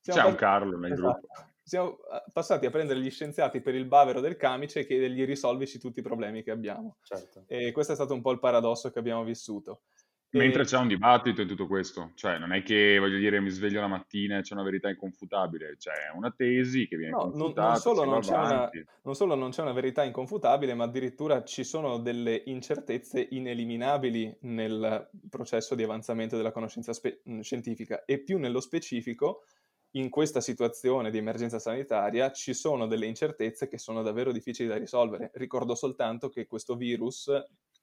Siamo 0.00 0.20
c'è 0.20 0.24
pass- 0.24 0.30
un 0.30 0.36
Carlo 0.36 0.78
nel 0.78 0.92
esatto. 0.92 1.18
gruppo. 1.18 1.46
Siamo 1.64 1.98
ah, 2.08 2.24
passati 2.32 2.66
a 2.66 2.70
prendere 2.70 3.00
gli 3.00 3.10
scienziati 3.10 3.60
per 3.60 3.74
il 3.74 3.84
bavero 3.84 4.20
del 4.20 4.36
camice 4.36 4.80
e 4.80 4.86
chiedergli 4.86 5.24
risolvici 5.24 5.80
tutti 5.80 5.98
i 5.98 6.02
problemi 6.02 6.44
che 6.44 6.52
abbiamo. 6.52 6.98
Certo. 7.02 7.42
E 7.48 7.72
questo 7.72 7.92
è 7.92 7.94
stato 7.96 8.14
un 8.14 8.22
po' 8.22 8.30
il 8.30 8.38
paradosso 8.38 8.90
che 8.90 9.00
abbiamo 9.00 9.24
vissuto. 9.24 9.82
Mentre 10.30 10.64
c'è 10.64 10.76
un 10.76 10.88
dibattito 10.88 11.40
in 11.40 11.48
tutto 11.48 11.66
questo, 11.66 12.12
cioè 12.14 12.38
non 12.38 12.52
è 12.52 12.62
che 12.62 12.98
voglio 12.98 13.16
dire 13.16 13.40
mi 13.40 13.48
sveglio 13.48 13.80
la 13.80 13.86
mattina 13.86 14.36
e 14.36 14.42
c'è 14.42 14.52
una 14.52 14.62
verità 14.62 14.90
inconfutabile, 14.90 15.76
c'è 15.78 15.92
una 16.14 16.30
tesi 16.30 16.86
che 16.86 16.96
viene 16.96 17.12
no, 17.12 17.30
confutata, 17.30 17.68
non, 17.68 17.76
solo 17.78 18.04
non, 18.04 18.20
una, 18.22 18.70
non, 19.02 19.14
solo 19.14 19.34
non 19.34 19.50
c'è 19.50 19.62
una 19.62 19.72
verità 19.72 20.04
inconfutabile, 20.04 20.74
ma 20.74 20.84
addirittura 20.84 21.44
ci 21.44 21.64
sono 21.64 21.96
delle 21.98 22.42
incertezze 22.44 23.26
ineliminabili 23.30 24.36
nel 24.42 25.08
processo 25.30 25.74
di 25.74 25.82
avanzamento 25.82 26.36
della 26.36 26.52
conoscenza 26.52 26.92
spe- 26.92 27.22
scientifica. 27.40 28.04
E 28.04 28.18
più 28.22 28.38
nello 28.38 28.60
specifico 28.60 29.44
in 29.92 30.10
questa 30.10 30.42
situazione 30.42 31.10
di 31.10 31.16
emergenza 31.16 31.58
sanitaria 31.58 32.30
ci 32.32 32.52
sono 32.52 32.86
delle 32.86 33.06
incertezze 33.06 33.66
che 33.66 33.78
sono 33.78 34.02
davvero 34.02 34.32
difficili 34.32 34.68
da 34.68 34.76
risolvere. 34.76 35.30
Ricordo 35.34 35.74
soltanto 35.74 36.28
che 36.28 36.46
questo 36.46 36.76
virus 36.76 37.30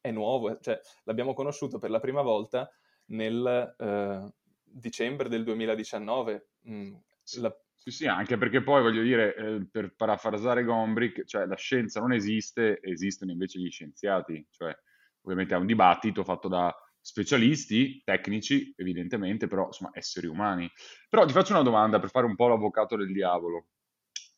è 0.06 0.12
nuovo, 0.12 0.60
cioè 0.60 0.80
l'abbiamo 1.04 1.34
conosciuto 1.34 1.80
per 1.80 1.90
la 1.90 2.00
prima 2.00 2.22
volta 2.22 2.72
nel 3.08 3.76
eh, 3.78 4.34
dicembre 4.64 5.30
del 5.30 5.44
2019. 5.44 6.50
Mm, 6.70 6.94
la... 7.38 7.56
Sì, 7.74 7.92
sì, 7.92 8.08
anche 8.08 8.38
perché 8.38 8.62
poi 8.62 8.84
voglio 8.84 9.02
dire, 9.02 9.36
eh, 9.36 9.68
per 9.70 9.96
parafrasare 9.96 10.64
Gombrich, 10.64 11.26
cioè 11.26 11.46
la 11.46 11.56
scienza 11.56 12.00
non 12.00 12.14
esiste, 12.14 12.80
esistono 12.82 13.32
invece 13.32 13.60
gli 13.60 13.70
scienziati, 13.70 14.46
cioè 14.52 14.76
ovviamente 15.22 15.56
è 15.56 15.58
un 15.58 15.66
dibattito 15.66 16.24
fatto 16.24 16.48
da 16.48 16.74
specialisti, 17.02 18.02
tecnici, 18.04 18.74
evidentemente, 18.78 19.48
però 19.48 19.66
insomma 19.68 19.92
esseri 19.94 20.28
umani. 20.28 20.70
Però 21.10 21.26
ti 21.26 21.34
faccio 21.34 21.54
una 21.54 21.64
domanda 21.64 22.00
per 22.00 22.10
fare 22.10 22.26
un 22.28 22.36
po' 22.36 22.48
l'avvocato 22.48 22.96
del 22.96 23.12
diavolo. 23.12 23.70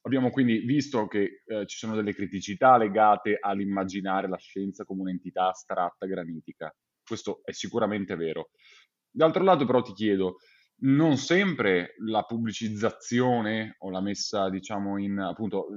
Abbiamo 0.07 0.29
quindi 0.29 0.59
visto 0.59 1.05
che 1.07 1.43
eh, 1.45 1.65
ci 1.65 1.77
sono 1.77 1.93
delle 1.93 2.13
criticità 2.13 2.77
legate 2.77 3.37
all'immaginare 3.37 4.29
la 4.29 4.37
scienza 4.37 4.85
come 4.85 5.01
un'entità 5.01 5.49
astratta 5.49 6.05
granitica. 6.05 6.73
Questo 7.05 7.41
è 7.43 7.51
sicuramente 7.51 8.15
vero. 8.15 8.51
D'altro 9.11 9.43
lato 9.43 9.65
però 9.65 9.81
ti 9.81 9.91
chiedo, 9.91 10.37
non 10.83 11.17
sempre 11.17 11.95
la 12.05 12.23
pubblicizzazione 12.23 13.75
o 13.79 13.89
la 13.89 13.99
messa, 13.99 14.49
diciamo, 14.49 14.97
in 14.97 15.19
appunto 15.19 15.67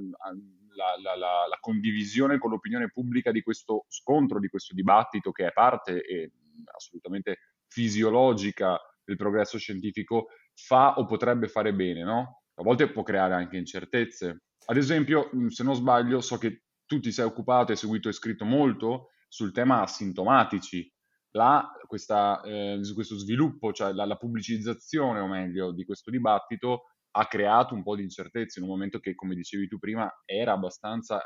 la, 0.75 0.95
la, 1.03 1.15
la, 1.17 1.47
la, 1.49 1.57
condivisione 1.59 2.37
con 2.37 2.51
l'opinione 2.51 2.89
pubblica 2.89 3.31
di 3.31 3.41
questo 3.41 3.83
scontro, 3.89 4.39
di 4.39 4.47
questo 4.47 4.73
dibattito 4.73 5.31
che 5.31 5.47
è 5.47 5.51
parte 5.51 6.01
e 6.03 6.31
assolutamente 6.73 7.39
fisiologica 7.67 8.79
del 9.03 9.17
progresso 9.17 9.57
scientifico, 9.57 10.27
fa 10.53 10.93
o 10.93 11.05
potrebbe 11.05 11.49
fare 11.49 11.73
bene, 11.73 12.03
no? 12.03 12.40
A 12.55 12.63
volte 12.63 12.91
può 12.91 13.03
creare 13.03 13.33
anche 13.33 13.57
incertezze. 13.57 14.43
Ad 14.65 14.77
esempio, 14.77 15.29
se 15.47 15.63
non 15.63 15.75
sbaglio, 15.75 16.21
so 16.21 16.37
che 16.37 16.63
tu 16.85 16.99
ti 16.99 17.11
sei 17.11 17.25
occupato, 17.25 17.71
hai 17.71 17.77
seguito 17.77 18.09
e 18.09 18.13
scritto 18.13 18.45
molto 18.45 19.09
sul 19.27 19.51
tema 19.51 19.81
asintomatici. 19.81 20.91
La, 21.31 21.71
questa, 21.87 22.41
eh, 22.41 22.79
questo 22.93 23.17
sviluppo, 23.17 23.71
cioè 23.71 23.93
la, 23.93 24.05
la, 24.05 24.17
pubblicizzazione, 24.17 25.19
o 25.19 25.27
meglio, 25.27 25.71
di 25.71 25.85
questo 25.85 26.11
dibattito 26.11 26.87
ha 27.11 27.25
creato 27.27 27.73
un 27.73 27.83
po' 27.83 27.95
di 27.95 28.03
incertezze 28.03 28.59
in 28.59 28.65
un 28.65 28.71
momento 28.71 28.99
che, 28.99 29.15
come 29.15 29.35
dicevi 29.35 29.67
tu 29.67 29.79
prima, 29.79 30.09
era 30.25 30.51
abbastanza, 30.51 31.23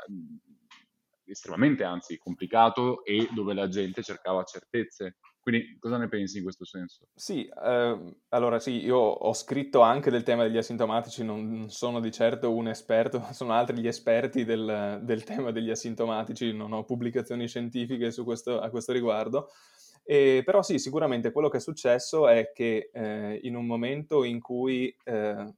estremamente 1.24 1.82
anzi, 1.82 2.18
complicato 2.18 3.04
e 3.04 3.28
dove 3.34 3.52
la 3.54 3.68
gente 3.68 4.02
cercava 4.02 4.44
certezze. 4.44 5.18
Quindi 5.46 5.78
cosa 5.78 5.96
ne 5.96 6.08
pensi 6.08 6.38
in 6.38 6.42
questo 6.42 6.64
senso? 6.64 7.06
Sì, 7.14 7.46
eh, 7.46 8.16
allora 8.30 8.58
sì, 8.58 8.84
io 8.84 8.96
ho 8.96 9.32
scritto 9.32 9.80
anche 9.80 10.10
del 10.10 10.24
tema 10.24 10.42
degli 10.42 10.56
asintomatici, 10.56 11.22
non 11.22 11.70
sono 11.70 12.00
di 12.00 12.10
certo 12.10 12.52
un 12.52 12.66
esperto, 12.66 13.24
sono 13.30 13.52
altri 13.52 13.78
gli 13.78 13.86
esperti 13.86 14.44
del, 14.44 14.98
del 15.04 15.22
tema 15.22 15.52
degli 15.52 15.70
asintomatici, 15.70 16.52
non 16.52 16.72
ho 16.72 16.82
pubblicazioni 16.82 17.46
scientifiche 17.46 18.12
questo, 18.24 18.58
a 18.58 18.70
questo 18.70 18.90
riguardo. 18.90 19.50
E, 20.02 20.42
però 20.44 20.62
sì, 20.62 20.80
sicuramente 20.80 21.30
quello 21.30 21.48
che 21.48 21.58
è 21.58 21.60
successo 21.60 22.26
è 22.26 22.50
che 22.52 22.90
eh, 22.92 23.38
in 23.44 23.54
un 23.54 23.66
momento 23.66 24.24
in 24.24 24.40
cui 24.40 24.92
eh, 25.04 25.54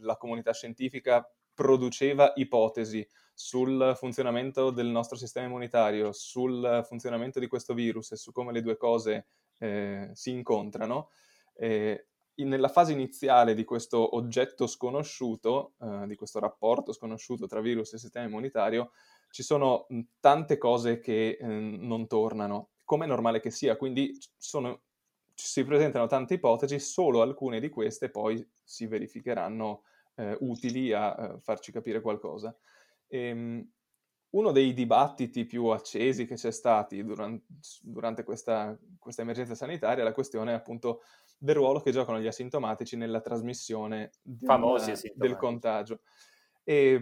la 0.00 0.16
comunità 0.18 0.52
scientifica 0.52 1.26
produceva 1.54 2.30
ipotesi 2.34 3.08
sul 3.34 3.94
funzionamento 3.96 4.70
del 4.70 4.86
nostro 4.86 5.16
sistema 5.16 5.46
immunitario, 5.46 6.12
sul 6.12 6.82
funzionamento 6.86 7.40
di 7.40 7.48
questo 7.48 7.74
virus 7.74 8.12
e 8.12 8.16
su 8.16 8.32
come 8.32 8.52
le 8.52 8.62
due 8.62 8.76
cose 8.76 9.26
eh, 9.58 10.10
si 10.12 10.30
incontrano, 10.30 11.10
eh, 11.54 12.06
nella 12.36 12.68
fase 12.68 12.92
iniziale 12.92 13.54
di 13.54 13.64
questo 13.64 14.16
oggetto 14.16 14.66
sconosciuto, 14.66 15.74
eh, 15.80 16.06
di 16.06 16.16
questo 16.16 16.40
rapporto 16.40 16.92
sconosciuto 16.92 17.46
tra 17.46 17.60
virus 17.60 17.92
e 17.92 17.98
sistema 17.98 18.26
immunitario, 18.26 18.92
ci 19.30 19.42
sono 19.42 19.86
tante 20.20 20.58
cose 20.58 20.98
che 21.00 21.36
eh, 21.40 21.46
non 21.46 22.06
tornano, 22.06 22.70
come 22.84 23.04
è 23.04 23.08
normale 23.08 23.40
che 23.40 23.50
sia, 23.50 23.76
quindi 23.76 24.16
sono, 24.36 24.82
si 25.34 25.64
presentano 25.64 26.06
tante 26.06 26.34
ipotesi, 26.34 26.78
solo 26.78 27.22
alcune 27.22 27.60
di 27.60 27.68
queste 27.68 28.10
poi 28.10 28.44
si 28.62 28.86
verificheranno 28.86 29.82
eh, 30.16 30.36
utili 30.40 30.92
a 30.92 31.16
eh, 31.18 31.40
farci 31.40 31.72
capire 31.72 32.00
qualcosa. 32.00 32.56
Ehm, 33.14 33.64
uno 34.30 34.50
dei 34.50 34.72
dibattiti 34.72 35.44
più 35.44 35.66
accesi 35.66 36.26
che 36.26 36.34
c'è 36.34 36.50
stati 36.50 37.04
durante, 37.04 37.44
durante 37.82 38.24
questa, 38.24 38.76
questa, 38.98 39.22
emergenza 39.22 39.54
sanitaria 39.54 40.02
è 40.02 40.04
la 40.04 40.12
questione 40.12 40.52
appunto 40.52 41.02
del 41.38 41.54
ruolo 41.54 41.80
che 41.80 41.92
giocano 41.92 42.18
gli 42.18 42.26
asintomatici 42.26 42.96
nella 42.96 43.20
trasmissione 43.20 44.10
del, 44.22 45.12
del 45.14 45.36
contagio. 45.36 46.00
E 46.64 46.94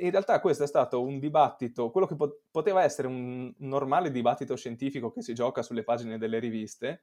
in 0.00 0.10
realtà 0.10 0.40
questo 0.40 0.64
è 0.64 0.66
stato 0.66 1.00
un 1.00 1.20
dibattito, 1.20 1.92
quello 1.92 2.08
che 2.08 2.16
poteva 2.50 2.82
essere 2.82 3.06
un 3.06 3.54
normale 3.58 4.10
dibattito 4.10 4.56
scientifico 4.56 5.12
che 5.12 5.22
si 5.22 5.34
gioca 5.34 5.62
sulle 5.62 5.84
pagine 5.84 6.18
delle 6.18 6.40
riviste, 6.40 7.02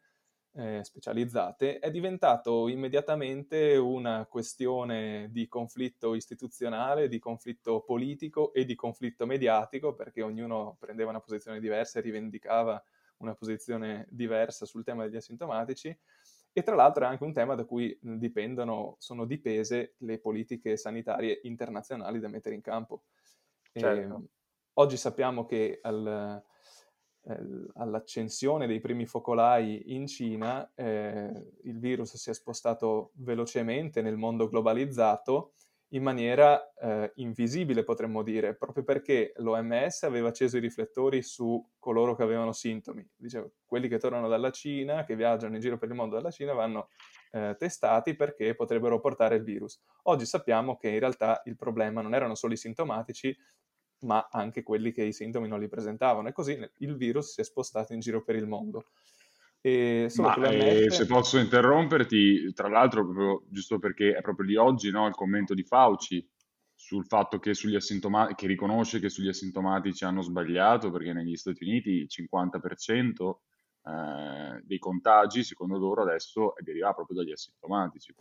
eh, 0.56 0.82
specializzate, 0.84 1.80
è 1.80 1.90
diventato 1.90 2.68
immediatamente 2.68 3.76
una 3.76 4.26
questione 4.26 5.30
di 5.32 5.48
conflitto 5.48 6.14
istituzionale, 6.14 7.08
di 7.08 7.20
conflitto 7.20 7.82
politico 7.82 8.54
e 8.54 8.66
di 8.66 8.76
conflitto 8.76 9.26
mediatico, 9.26 9.96
perché 9.96 10.22
ognuno 10.22 10.76
prendeva 10.80 11.10
una 11.10 11.22
posizione 11.22 11.60
diversa 11.60 12.00
e 12.00 12.04
rivendicava 12.04 12.82
una 13.18 13.34
posizione 13.34 14.06
diversa 14.10 14.66
sul 14.66 14.84
tema 14.84 15.04
degli 15.04 15.16
asintomatici. 15.16 15.98
E 16.56 16.62
tra 16.62 16.76
l'altro 16.76 17.04
è 17.04 17.08
anche 17.08 17.24
un 17.24 17.34
tema 17.34 17.56
da 17.56 17.66
cui 17.66 17.98
dipendono, 18.00 18.96
sono 19.00 19.26
dipese 19.26 19.96
le 20.00 20.20
politiche 20.20 20.78
sanitarie 20.78 21.40
internazionali 21.44 22.20
da 22.20 22.28
mettere 22.28 22.54
in 22.54 22.62
campo. 22.62 23.06
Certo. 23.72 24.16
E, 24.16 24.28
oggi 24.74 24.98
sappiamo 24.98 25.48
che 25.48 25.80
al, 25.82 26.44
all'accensione 27.76 28.68
dei 28.68 28.80
primi 28.80 29.06
focolai 29.06 29.94
in 29.96 30.08
Cina, 30.08 30.70
eh, 30.76 31.32
il 31.64 31.80
virus 31.80 32.16
si 32.16 32.30
è 32.30 32.34
spostato 32.34 33.12
velocemente 33.16 34.02
nel 34.02 34.18
mondo 34.18 34.50
globalizzato 34.50 35.54
in 35.94 36.02
maniera 36.02 36.74
eh, 36.74 37.12
invisibile, 37.16 37.84
potremmo 37.84 38.24
dire, 38.24 38.56
proprio 38.56 38.84
perché 38.84 39.32
l'OMS 39.38 40.04
aveva 40.04 40.30
acceso 40.30 40.58
i 40.58 40.60
riflettori 40.60 41.22
su 41.22 41.64
coloro 41.78 42.16
che 42.16 42.24
avevano 42.24 42.52
sintomi. 42.52 43.08
Diceva, 43.16 43.48
quelli 43.64 43.88
che 43.88 44.00
tornano 44.00 44.28
dalla 44.28 44.50
Cina, 44.50 45.04
che 45.04 45.16
viaggiano 45.16 45.54
in 45.54 45.62
giro 45.62 45.78
per 45.78 45.90
il 45.90 45.96
mondo 45.96 46.16
dalla 46.16 46.32
Cina, 46.32 46.54
vanno 46.54 46.90
eh, 47.32 47.56
testati 47.60 48.16
perché 48.16 48.56
potrebbero 48.56 49.00
portare 49.00 49.36
il 49.36 49.44
virus. 49.44 49.80
Oggi 50.04 50.26
sappiamo 50.26 50.78
che 50.78 50.90
in 50.90 51.00
realtà 51.00 51.42
il 51.46 51.56
problema 51.56 52.02
non 52.02 52.16
erano 52.16 52.34
solo 52.34 52.54
i 52.54 52.58
sintomatici, 52.58 53.36
ma 54.04 54.28
anche 54.32 54.64
quelli 54.64 54.92
che 54.92 55.04
i 55.04 55.14
sintomi 55.14 55.48
non 55.48 55.60
li 55.60 55.68
presentavano. 55.68 56.28
E 56.28 56.32
così 56.32 56.58
il 56.78 56.96
virus 56.96 57.34
si 57.34 57.42
è 57.42 57.44
spostato 57.44 57.94
in 57.94 58.00
giro 58.00 58.24
per 58.24 58.36
il 58.36 58.48
mondo. 58.48 58.86
E 59.62 60.12
ma, 60.16 60.36
eh, 60.50 60.90
se 60.90 61.06
posso 61.06 61.38
interromperti, 61.40 62.52
tra 62.54 62.68
l'altro, 62.68 63.06
proprio, 63.06 63.44
giusto 63.50 63.80
perché 63.80 64.14
è 64.14 64.22
proprio 64.22 64.46
di 64.46 64.58
oggi 64.58 64.92
no, 64.92 65.08
il 65.08 65.14
commento 65.14 65.54
di 65.54 65.64
Fauci 65.64 66.28
sul 66.76 67.06
fatto 67.06 67.40
che, 67.40 67.54
sugli 67.54 67.76
asintomatici, 67.76 68.36
che 68.36 68.48
riconosce 68.48 69.00
che 69.00 69.08
sugli 69.08 69.30
asintomatici 69.30 70.04
hanno 70.04 70.22
sbagliato, 70.22 70.92
perché 70.92 71.14
negli 71.14 71.38
Stati 71.38 71.64
Uniti 71.64 71.92
il 71.92 72.10
50% 72.10 73.36
eh, 73.86 74.62
dei 74.64 74.80
contagi, 74.80 75.44
secondo 75.44 75.78
loro, 75.78 76.04
adesso 76.04 76.54
deriva 76.60 76.94
proprio 76.94 77.18
dagli 77.18 77.32
asintomatici. 77.32 78.14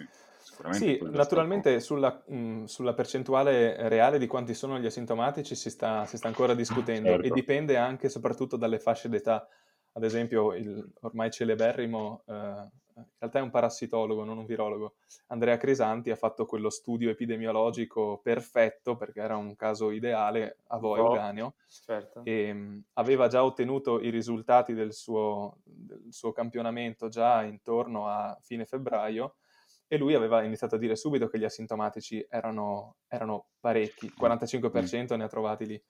sì, 0.71 0.99
naturalmente 1.03 1.81
sulla, 1.81 2.23
mh, 2.27 2.37
mm, 2.37 2.65
sulla, 2.65 2.95
percentuale 2.95 3.89
reale 3.89 4.19
di 4.19 4.27
quanti 4.27 4.55
sono 4.55 4.79
gli 4.79 4.87
asintomatici 4.87 5.55
si 5.55 5.71
sta, 5.71 6.05
si 6.07 6.17
sta 6.17 6.29
ancora 6.29 6.55
discutendo 6.55 7.11
certo. 7.11 7.27
e 7.27 7.31
dipende 7.31 7.77
anche 7.77 8.07
e 8.07 8.11
soprattutto 8.11 8.57
dalle 8.57 8.79
fasce 8.79 9.09
d'età. 9.09 9.47
Ad 9.93 10.05
esempio, 10.05 10.55
il 10.55 10.91
ormai 11.01 11.31
celeberrimo 11.31 12.25
eh, 12.27 12.69
in 12.97 13.05
realtà 13.19 13.39
è 13.39 13.43
un 13.43 13.51
parassitologo, 13.51 14.25
non 14.25 14.39
un 14.39 14.45
virologo. 14.45 14.95
Andrea 15.29 15.57
Crisanti 15.57 16.11
ha 16.11 16.17
fatto 16.17 16.47
quello 16.47 16.71
studio 16.71 17.11
epidemiologico 17.11 18.21
perfetto 18.23 18.97
perché 18.97 19.21
era 19.21 19.37
un 19.37 19.55
caso 19.57 19.91
ideale 19.91 20.59
a 20.69 20.79
Vo 20.79 20.97
Euganeo 20.97 21.55
certo. 21.69 22.23
e 22.25 22.53
mh, 22.53 22.85
aveva 22.95 23.29
già 23.29 23.45
ottenuto 23.45 24.01
i 24.01 24.11
risultati 24.11 24.75
del 24.75 24.93
suo, 24.93 25.59
del 25.65 26.07
suo 26.11 26.33
campionamento 26.33 27.09
già 27.09 27.43
intorno 27.43 28.09
a 28.09 28.37
fine 28.43 28.65
febbraio 28.65 29.37
e 29.93 29.99
lui 29.99 30.15
aveva 30.15 30.43
iniziato 30.43 30.77
a 30.77 30.79
dire 30.79 30.97
subito 30.97 31.29
che 31.29 31.39
gli 31.39 31.45
asintomatici 31.45 32.25
erano, 32.31 32.97
erano 33.09 33.49
parecchi, 33.61 34.11
45% 34.19 35.13
mm. 35.15 35.19
ne 35.19 35.25
ha 35.25 35.29
trovati 35.29 35.67
lì. 35.67 35.83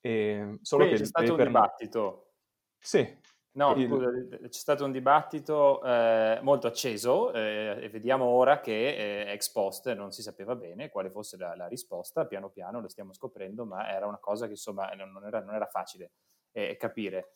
E 0.00 0.58
solo 0.62 0.82
Quindi 0.84 1.02
che 1.02 1.02
c'è 1.02 1.08
stato 1.08 1.30
paper... 1.30 1.46
un 1.46 1.52
dibattito. 1.52 2.32
Sì, 2.76 3.18
No, 3.52 3.74
il... 3.74 3.88
scusa, 3.88 4.10
c'è 4.42 4.48
stato 4.50 4.84
un 4.84 4.92
dibattito 4.92 5.82
eh, 5.82 6.38
molto 6.42 6.68
acceso 6.68 7.32
eh, 7.32 7.78
e 7.80 7.88
vediamo 7.88 8.26
ora 8.26 8.60
che 8.60 9.24
eh, 9.24 9.32
ex 9.32 9.50
post 9.50 9.92
non 9.92 10.12
si 10.12 10.22
sapeva 10.22 10.54
bene 10.54 10.88
quale 10.88 11.10
fosse 11.10 11.36
la, 11.36 11.56
la, 11.56 11.66
risposta, 11.66 12.26
piano 12.26 12.50
piano 12.50 12.80
lo 12.80 12.88
stiamo 12.88 13.12
scoprendo, 13.12 13.64
ma 13.64 13.90
era 13.90 14.06
una 14.06 14.18
cosa 14.18 14.46
che 14.46 14.52
insomma 14.52 14.88
non 14.90 15.24
era, 15.26 15.40
non 15.40 15.54
era 15.54 15.66
facile 15.66 16.12
eh, 16.52 16.76
capire. 16.76 17.30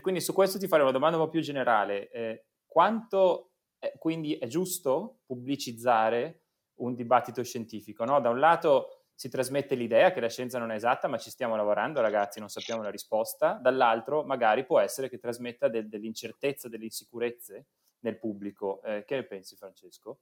quindi 0.00 0.22
su 0.22 0.32
questo 0.32 0.58
ti 0.58 0.66
farei 0.66 0.84
una 0.84 0.92
domanda 0.92 1.18
un 1.18 1.24
po' 1.24 1.30
più 1.30 1.40
generale. 1.40 2.08
Eh, 2.10 2.44
quanto 2.66 3.50
quindi 3.98 4.38
è 4.38 4.46
giusto 4.46 5.18
pubblicizzare 5.26 6.44
un 6.76 6.94
dibattito 6.94 7.42
scientifico? 7.42 8.04
No? 8.04 8.18
Da 8.18 8.30
un 8.30 8.38
lato 8.38 8.93
si 9.14 9.28
trasmette 9.28 9.74
l'idea 9.74 10.12
che 10.12 10.20
la 10.20 10.28
scienza 10.28 10.58
non 10.58 10.70
è 10.70 10.74
esatta, 10.74 11.08
ma 11.08 11.18
ci 11.18 11.30
stiamo 11.30 11.56
lavorando, 11.56 12.00
ragazzi, 12.00 12.40
non 12.40 12.48
sappiamo 12.48 12.82
la 12.82 12.90
risposta. 12.90 13.58
Dall'altro, 13.60 14.24
magari 14.24 14.64
può 14.66 14.80
essere 14.80 15.08
che 15.08 15.18
trasmetta 15.18 15.68
de- 15.68 15.88
dell'incertezza, 15.88 16.68
delle 16.68 16.84
insicurezze 16.84 17.66
nel 18.00 18.18
pubblico. 18.18 18.82
Eh, 18.82 19.04
che 19.04 19.14
ne 19.16 19.24
pensi, 19.24 19.56
Francesco? 19.56 20.18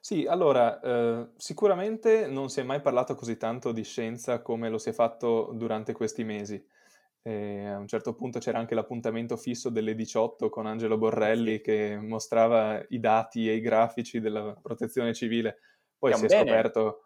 Sì, 0.00 0.24
allora, 0.24 0.80
eh, 0.80 1.30
sicuramente 1.36 2.26
non 2.28 2.48
si 2.48 2.60
è 2.60 2.62
mai 2.62 2.80
parlato 2.80 3.14
così 3.16 3.36
tanto 3.36 3.72
di 3.72 3.82
scienza 3.82 4.40
come 4.40 4.68
lo 4.68 4.78
si 4.78 4.90
è 4.90 4.92
fatto 4.92 5.50
durante 5.52 5.92
questi 5.92 6.22
mesi. 6.22 6.64
E 7.22 7.66
a 7.66 7.76
un 7.78 7.88
certo 7.88 8.14
punto 8.14 8.38
c'era 8.38 8.58
anche 8.60 8.76
l'appuntamento 8.76 9.36
fisso 9.36 9.68
delle 9.68 9.96
18 9.96 10.48
con 10.48 10.66
Angelo 10.66 10.96
Borrelli 10.96 11.60
che 11.60 11.98
mostrava 12.00 12.84
i 12.90 13.00
dati 13.00 13.48
e 13.48 13.54
i 13.54 13.60
grafici 13.60 14.20
della 14.20 14.56
protezione 14.62 15.12
civile. 15.12 15.58
Poi 15.98 16.12
Stiamo 16.12 16.30
si 16.30 16.36
è 16.36 16.44
bene. 16.44 16.50
scoperto 16.50 17.05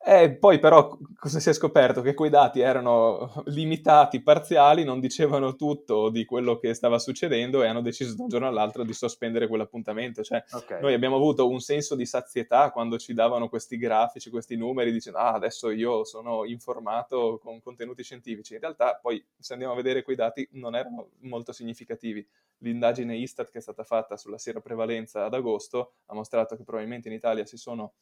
e 0.00 0.36
poi 0.36 0.60
però 0.60 0.96
cosa 1.18 1.40
si 1.40 1.48
è 1.48 1.52
scoperto? 1.52 2.00
Che 2.02 2.14
quei 2.14 2.30
dati 2.30 2.60
erano 2.60 3.42
limitati, 3.46 4.22
parziali, 4.22 4.84
non 4.84 5.00
dicevano 5.00 5.56
tutto 5.56 6.08
di 6.08 6.24
quello 6.24 6.56
che 6.56 6.72
stava 6.72 6.98
succedendo 6.98 7.62
e 7.62 7.66
hanno 7.66 7.82
deciso 7.82 8.14
da 8.14 8.22
un 8.22 8.28
giorno 8.28 8.46
all'altro 8.46 8.84
di 8.84 8.92
sospendere 8.92 9.48
quell'appuntamento. 9.48 10.22
Cioè, 10.22 10.44
okay. 10.52 10.80
noi 10.80 10.94
abbiamo 10.94 11.16
avuto 11.16 11.48
un 11.48 11.58
senso 11.60 11.96
di 11.96 12.06
sazietà 12.06 12.70
quando 12.70 12.96
ci 12.96 13.12
davano 13.12 13.48
questi 13.48 13.76
grafici, 13.76 14.30
questi 14.30 14.56
numeri, 14.56 14.92
dicendo 14.92 15.18
ah, 15.18 15.32
adesso 15.32 15.68
io 15.68 16.04
sono 16.04 16.44
informato 16.44 17.38
con 17.42 17.60
contenuti 17.60 18.04
scientifici. 18.04 18.54
In 18.54 18.60
realtà 18.60 18.98
poi, 19.02 19.22
se 19.36 19.52
andiamo 19.52 19.74
a 19.74 19.76
vedere 19.76 20.04
quei 20.04 20.16
dati, 20.16 20.48
non 20.52 20.76
erano 20.76 21.10
molto 21.22 21.52
significativi. 21.52 22.26
L'indagine 22.58 23.16
Istat 23.16 23.50
che 23.50 23.58
è 23.58 23.60
stata 23.60 23.82
fatta 23.82 24.16
sulla 24.16 24.38
seroprevalenza 24.38 25.24
ad 25.24 25.34
agosto 25.34 25.94
ha 26.06 26.14
mostrato 26.14 26.56
che 26.56 26.62
probabilmente 26.62 27.08
in 27.08 27.14
Italia 27.14 27.44
si 27.44 27.56
sono 27.56 27.94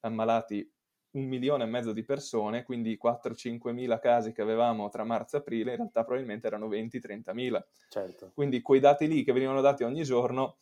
ammalati 0.00 0.68
un 1.12 1.24
milione 1.24 1.64
e 1.64 1.66
mezzo 1.66 1.92
di 1.92 2.04
persone, 2.04 2.62
quindi 2.62 2.98
4-5 3.02 3.72
mila 3.72 3.98
casi 3.98 4.32
che 4.32 4.42
avevamo 4.42 4.88
tra 4.88 5.04
marzo 5.04 5.36
e 5.36 5.38
aprile, 5.40 5.70
in 5.72 5.76
realtà 5.78 6.04
probabilmente 6.04 6.46
erano 6.46 6.68
20-30 6.68 7.32
mila. 7.32 7.64
Certo. 7.88 8.32
Quindi 8.34 8.62
quei 8.62 8.80
dati 8.80 9.06
lì 9.06 9.24
che 9.24 9.32
venivano 9.32 9.60
dati 9.60 9.84
ogni 9.84 10.02
giorno 10.04 10.56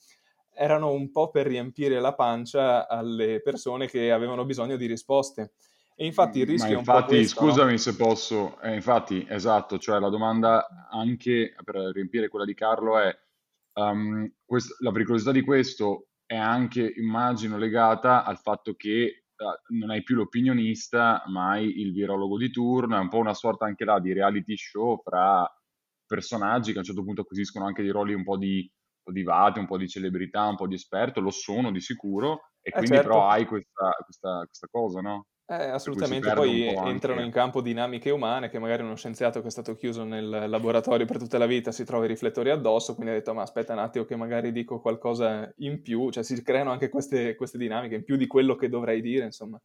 erano 0.52 0.92
un 0.92 1.10
po' 1.10 1.30
per 1.30 1.46
riempire 1.46 2.00
la 2.00 2.14
pancia 2.14 2.88
alle 2.88 3.40
persone 3.40 3.86
che 3.86 4.10
avevano 4.10 4.44
bisogno 4.44 4.76
di 4.76 4.86
risposte. 4.86 5.52
E 5.94 6.06
infatti 6.06 6.40
il 6.40 6.46
rischio 6.46 6.78
infatti, 6.78 6.96
è 6.96 6.98
un 6.98 7.02
po' 7.02 7.06
questo, 7.08 7.40
scusami 7.40 7.70
no? 7.72 7.76
se 7.76 7.96
posso, 7.96 8.60
eh, 8.62 8.74
infatti, 8.74 9.26
esatto, 9.28 9.78
cioè 9.78 10.00
la 10.00 10.08
domanda 10.08 10.88
anche 10.90 11.54
per 11.62 11.76
riempire 11.92 12.28
quella 12.28 12.44
di 12.44 12.54
Carlo 12.54 12.98
è 12.98 13.16
Um, 13.72 14.30
quest- 14.44 14.80
la 14.80 14.90
pericolosità 14.90 15.32
di 15.32 15.42
questo 15.42 16.08
è 16.26 16.36
anche, 16.36 16.92
immagino, 16.96 17.56
legata 17.56 18.24
al 18.24 18.38
fatto 18.38 18.74
che 18.74 19.19
non 19.68 19.90
hai 19.90 20.02
più 20.02 20.16
l'opinionista, 20.16 21.22
ma 21.26 21.50
hai 21.50 21.80
il 21.80 21.92
virologo 21.92 22.36
di 22.36 22.50
turno, 22.50 22.96
è 22.96 23.00
un 23.00 23.08
po' 23.08 23.18
una 23.18 23.34
sorta 23.34 23.64
anche 23.66 23.84
là 23.84 23.98
di 23.98 24.12
reality 24.12 24.56
show 24.56 25.00
fra 25.02 25.48
personaggi 26.06 26.72
che 26.72 26.78
a 26.78 26.80
un 26.80 26.86
certo 26.86 27.04
punto 27.04 27.20
acquisiscono 27.22 27.66
anche 27.66 27.82
dei 27.82 27.92
ruoli 27.92 28.14
un 28.14 28.24
po' 28.24 28.36
di, 28.36 28.60
un 28.60 29.02
po 29.02 29.12
di 29.12 29.22
vate, 29.22 29.60
un 29.60 29.66
po' 29.66 29.78
di 29.78 29.88
celebrità, 29.88 30.46
un 30.46 30.56
po' 30.56 30.66
di 30.66 30.74
esperto, 30.74 31.20
lo 31.20 31.30
sono 31.30 31.70
di 31.70 31.80
sicuro, 31.80 32.50
e 32.60 32.68
eh 32.68 32.72
quindi 32.72 32.96
certo. 32.96 33.08
però 33.08 33.28
hai 33.28 33.46
questa, 33.46 33.90
questa, 34.04 34.44
questa 34.44 34.66
cosa, 34.70 35.00
no? 35.00 35.26
Eh, 35.50 35.64
assolutamente, 35.64 36.32
poi 36.32 36.68
entrano 36.68 37.14
anche... 37.14 37.24
in 37.24 37.30
campo 37.32 37.60
dinamiche 37.60 38.10
umane 38.10 38.48
che 38.48 38.60
magari 38.60 38.84
uno 38.84 38.94
scienziato 38.94 39.40
che 39.40 39.48
è 39.48 39.50
stato 39.50 39.74
chiuso 39.74 40.04
nel 40.04 40.46
laboratorio 40.48 41.06
per 41.06 41.18
tutta 41.18 41.38
la 41.38 41.46
vita 41.46 41.72
si 41.72 41.84
trova 41.84 42.04
i 42.04 42.08
riflettori 42.08 42.50
addosso, 42.50 42.94
quindi 42.94 43.10
ha 43.10 43.16
detto 43.16 43.34
ma 43.34 43.42
aspetta 43.42 43.72
un 43.72 43.80
attimo 43.80 44.04
che 44.04 44.14
magari 44.14 44.52
dico 44.52 44.80
qualcosa 44.80 45.52
in 45.56 45.82
più, 45.82 46.08
cioè 46.10 46.22
si 46.22 46.40
creano 46.44 46.70
anche 46.70 46.88
queste, 46.88 47.34
queste 47.34 47.58
dinamiche 47.58 47.96
in 47.96 48.04
più 48.04 48.14
di 48.14 48.28
quello 48.28 48.54
che 48.54 48.68
dovrei 48.68 49.00
dire, 49.00 49.24
insomma. 49.24 49.60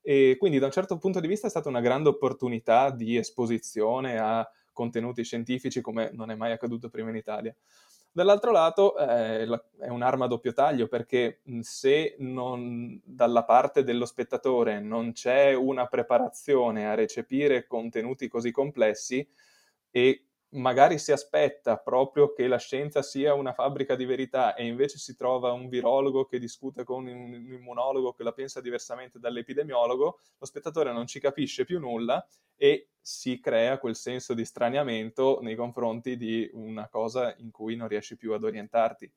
E 0.00 0.36
quindi 0.38 0.60
da 0.60 0.66
un 0.66 0.72
certo 0.72 0.98
punto 0.98 1.18
di 1.18 1.26
vista 1.26 1.48
è 1.48 1.50
stata 1.50 1.68
una 1.68 1.80
grande 1.80 2.10
opportunità 2.10 2.92
di 2.92 3.16
esposizione 3.16 4.18
a 4.18 4.48
contenuti 4.74 5.24
scientifici 5.24 5.80
come 5.80 6.10
non 6.12 6.30
è 6.30 6.34
mai 6.34 6.52
accaduto 6.52 6.90
prima 6.90 7.08
in 7.08 7.16
Italia. 7.16 7.56
Dall'altro 8.12 8.52
lato 8.52 8.96
eh, 8.96 9.44
è 9.78 9.88
un'arma 9.88 10.26
a 10.26 10.28
doppio 10.28 10.52
taglio 10.52 10.86
perché 10.86 11.40
se 11.62 12.14
non, 12.18 13.00
dalla 13.02 13.42
parte 13.42 13.82
dello 13.82 14.04
spettatore 14.04 14.78
non 14.78 15.12
c'è 15.12 15.52
una 15.54 15.86
preparazione 15.86 16.86
a 16.86 16.94
recepire 16.94 17.66
contenuti 17.66 18.28
così 18.28 18.52
complessi 18.52 19.26
e 19.90 20.26
magari 20.54 20.98
si 20.98 21.12
aspetta 21.12 21.76
proprio 21.78 22.32
che 22.32 22.46
la 22.46 22.58
scienza 22.58 23.02
sia 23.02 23.34
una 23.34 23.52
fabbrica 23.52 23.94
di 23.96 24.04
verità 24.04 24.54
e 24.54 24.66
invece 24.66 24.98
si 24.98 25.16
trova 25.16 25.52
un 25.52 25.68
virologo 25.68 26.24
che 26.24 26.38
discute 26.38 26.84
con 26.84 27.06
un 27.06 27.34
immunologo 27.34 28.12
che 28.12 28.22
la 28.22 28.32
pensa 28.32 28.60
diversamente 28.60 29.18
dall'epidemiologo, 29.18 30.20
lo 30.38 30.46
spettatore 30.46 30.92
non 30.92 31.06
ci 31.06 31.20
capisce 31.20 31.64
più 31.64 31.78
nulla 31.78 32.26
e 32.56 32.90
si 33.00 33.40
crea 33.40 33.78
quel 33.78 33.96
senso 33.96 34.32
di 34.34 34.44
straniamento 34.44 35.40
nei 35.42 35.56
confronti 35.56 36.16
di 36.16 36.48
una 36.52 36.88
cosa 36.88 37.34
in 37.38 37.50
cui 37.50 37.76
non 37.76 37.88
riesci 37.88 38.16
più 38.16 38.32
ad 38.32 38.44
orientarti. 38.44 39.12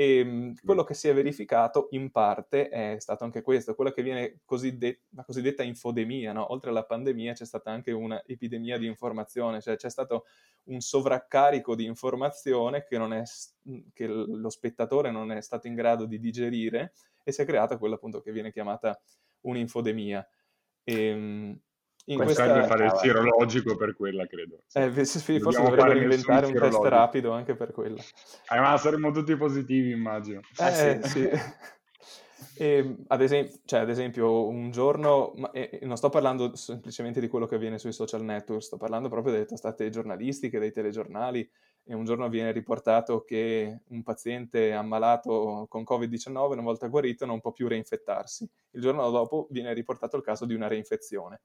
E 0.00 0.18
ehm, 0.18 0.54
quello 0.64 0.84
che 0.84 0.94
si 0.94 1.08
è 1.08 1.14
verificato 1.14 1.88
in 1.90 2.12
parte 2.12 2.68
è 2.68 3.00
stato 3.00 3.24
anche 3.24 3.42
questo, 3.42 3.74
quella 3.74 3.92
che 3.92 4.04
viene 4.04 4.42
cosiddetta, 4.44 5.00
la 5.16 5.24
cosiddetta 5.24 5.64
infodemia, 5.64 6.32
no? 6.32 6.52
oltre 6.52 6.70
alla 6.70 6.84
pandemia 6.84 7.32
c'è 7.32 7.44
stata 7.44 7.72
anche 7.72 7.90
un'epidemia 7.90 8.78
di 8.78 8.86
informazione, 8.86 9.60
cioè 9.60 9.74
c'è 9.74 9.90
stato 9.90 10.26
un 10.66 10.78
sovraccarico 10.78 11.74
di 11.74 11.84
informazione 11.84 12.84
che, 12.84 12.96
è, 12.96 13.22
che 13.92 14.06
lo 14.06 14.48
spettatore 14.50 15.10
non 15.10 15.32
è 15.32 15.40
stato 15.40 15.66
in 15.66 15.74
grado 15.74 16.04
di 16.04 16.20
digerire 16.20 16.92
e 17.24 17.32
si 17.32 17.42
è 17.42 17.44
creata 17.44 17.76
quella 17.76 17.96
appunto 17.96 18.20
che 18.20 18.30
viene 18.30 18.52
chiamata 18.52 18.96
un'infodemia. 19.40 20.24
E, 20.84 21.06
ehm, 21.08 21.37
in 22.08 22.18
questa... 22.18 22.46
Serve 22.46 22.66
fare 22.66 22.84
il 22.86 22.92
sierologico 22.96 23.76
per 23.76 23.94
quella, 23.94 24.26
credo. 24.26 24.60
Eh, 24.72 25.04
sì, 25.04 25.40
forse 25.40 25.62
dovremmo 25.62 26.00
inventare 26.00 26.46
un 26.46 26.54
test 26.54 26.84
rapido 26.84 27.32
anche 27.32 27.54
per 27.54 27.72
quella. 27.72 28.00
Eh, 28.50 28.60
ma 28.60 28.76
saremmo 28.76 29.10
tutti 29.10 29.36
positivi, 29.36 29.90
immagino. 29.90 30.40
Eh, 30.58 31.00
sì. 31.02 31.08
sì. 31.08 31.30
E, 32.60 32.96
ad, 33.06 33.22
esempio, 33.22 33.56
cioè, 33.64 33.80
ad, 33.80 33.88
esempio, 33.88 34.48
un 34.48 34.72
giorno, 34.72 35.32
ma, 35.36 35.50
eh, 35.52 35.78
non 35.82 35.96
sto 35.96 36.08
parlando 36.08 36.56
semplicemente 36.56 37.20
di 37.20 37.28
quello 37.28 37.46
che 37.46 37.54
avviene 37.54 37.78
sui 37.78 37.92
social 37.92 38.24
network, 38.24 38.62
sto 38.62 38.76
parlando 38.76 39.08
proprio 39.08 39.32
delle 39.32 39.44
testate 39.44 39.90
giornalistiche, 39.90 40.58
dei 40.58 40.72
telegiornali, 40.72 41.48
e 41.84 41.94
un 41.94 42.04
giorno 42.04 42.28
viene 42.28 42.50
riportato 42.50 43.22
che 43.22 43.80
un 43.88 44.02
paziente 44.02 44.72
ammalato 44.72 45.66
con 45.68 45.84
Covid-19, 45.88 46.52
una 46.52 46.62
volta 46.62 46.88
guarito, 46.88 47.26
non 47.26 47.40
può 47.40 47.52
più 47.52 47.68
reinfettarsi. 47.68 48.48
Il 48.72 48.80
giorno 48.80 49.08
dopo 49.10 49.46
viene 49.50 49.72
riportato 49.72 50.16
il 50.16 50.22
caso 50.22 50.44
di 50.44 50.54
una 50.54 50.66
reinfezione 50.66 51.40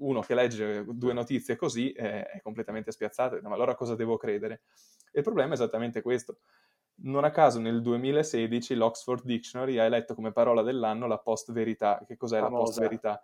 uno 0.00 0.20
che 0.20 0.34
legge 0.34 0.84
due 0.86 1.12
notizie 1.12 1.56
così 1.56 1.92
è, 1.92 2.26
è 2.26 2.40
completamente 2.40 2.92
spiazzato, 2.92 3.38
ma 3.42 3.54
allora 3.54 3.74
cosa 3.74 3.94
devo 3.94 4.16
credere? 4.16 4.62
Il 5.12 5.22
problema 5.22 5.50
è 5.50 5.54
esattamente 5.54 6.02
questo. 6.02 6.38
Non 7.02 7.24
a 7.24 7.30
caso 7.30 7.60
nel 7.60 7.80
2016 7.80 8.74
l'Oxford 8.74 9.24
Dictionary 9.24 9.78
ha 9.78 9.84
eletto 9.84 10.14
come 10.14 10.32
parola 10.32 10.62
dell'anno 10.62 11.06
la 11.06 11.18
post-verità. 11.18 12.02
Che 12.06 12.16
cos'è 12.16 12.38
famosa. 12.40 12.56
la 12.56 12.62
post-verità? 12.62 13.22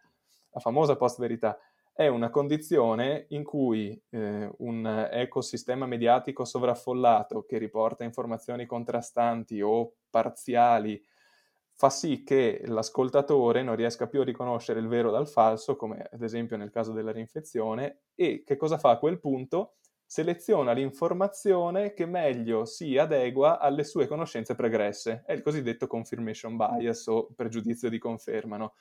La 0.51 0.61
famosa 0.61 0.97
post-verità 0.97 1.59
è 1.93 2.09
una 2.09 2.29
condizione 2.29 3.27
in 3.31 3.43
cui 3.43 3.99
eh, 4.11 4.51
un 4.59 5.09
ecosistema 5.11 5.87
mediatico 5.87 6.45
sovraffollato 6.45 7.45
che 7.45 7.59
riporta 7.59 8.05
informazioni 8.05 8.67
contrastanti 8.67 9.63
o 9.63 9.95
parziali 10.11 11.03
fa 11.77 11.91
sì 11.91 12.23
che 12.25 12.63
l'ascoltatore 12.65 13.63
non 13.63 13.77
riesca 13.77 14.07
più 14.09 14.23
a 14.23 14.25
riconoscere 14.25 14.81
il 14.81 14.89
vero 14.89 15.11
dal 15.11 15.29
falso, 15.29 15.77
come 15.77 16.09
ad 16.11 16.23
esempio 16.23 16.57
nel 16.57 16.71
caso 16.71 16.93
della 16.93 17.13
rinfezione, 17.13 18.05
e 18.15 18.43
che 18.45 18.57
cosa 18.57 18.79
fa 18.79 18.91
a 18.91 18.99
quel 18.99 19.21
punto? 19.21 19.75
Seleziona 20.07 20.73
l'informazione 20.73 21.93
che 21.93 22.07
meglio 22.07 22.65
si 22.65 22.97
adegua 22.97 23.59
alle 23.59 23.85
sue 23.85 24.07
conoscenze 24.07 24.55
pregresse. 24.55 25.23
È 25.27 25.33
il 25.33 25.43
cosiddetto 25.43 25.87
confirmation 25.87 26.57
bias 26.57 27.07
o 27.09 27.29
pregiudizio 27.35 27.91
di 27.91 27.99
conferma, 27.99 28.57
no? 28.57 28.75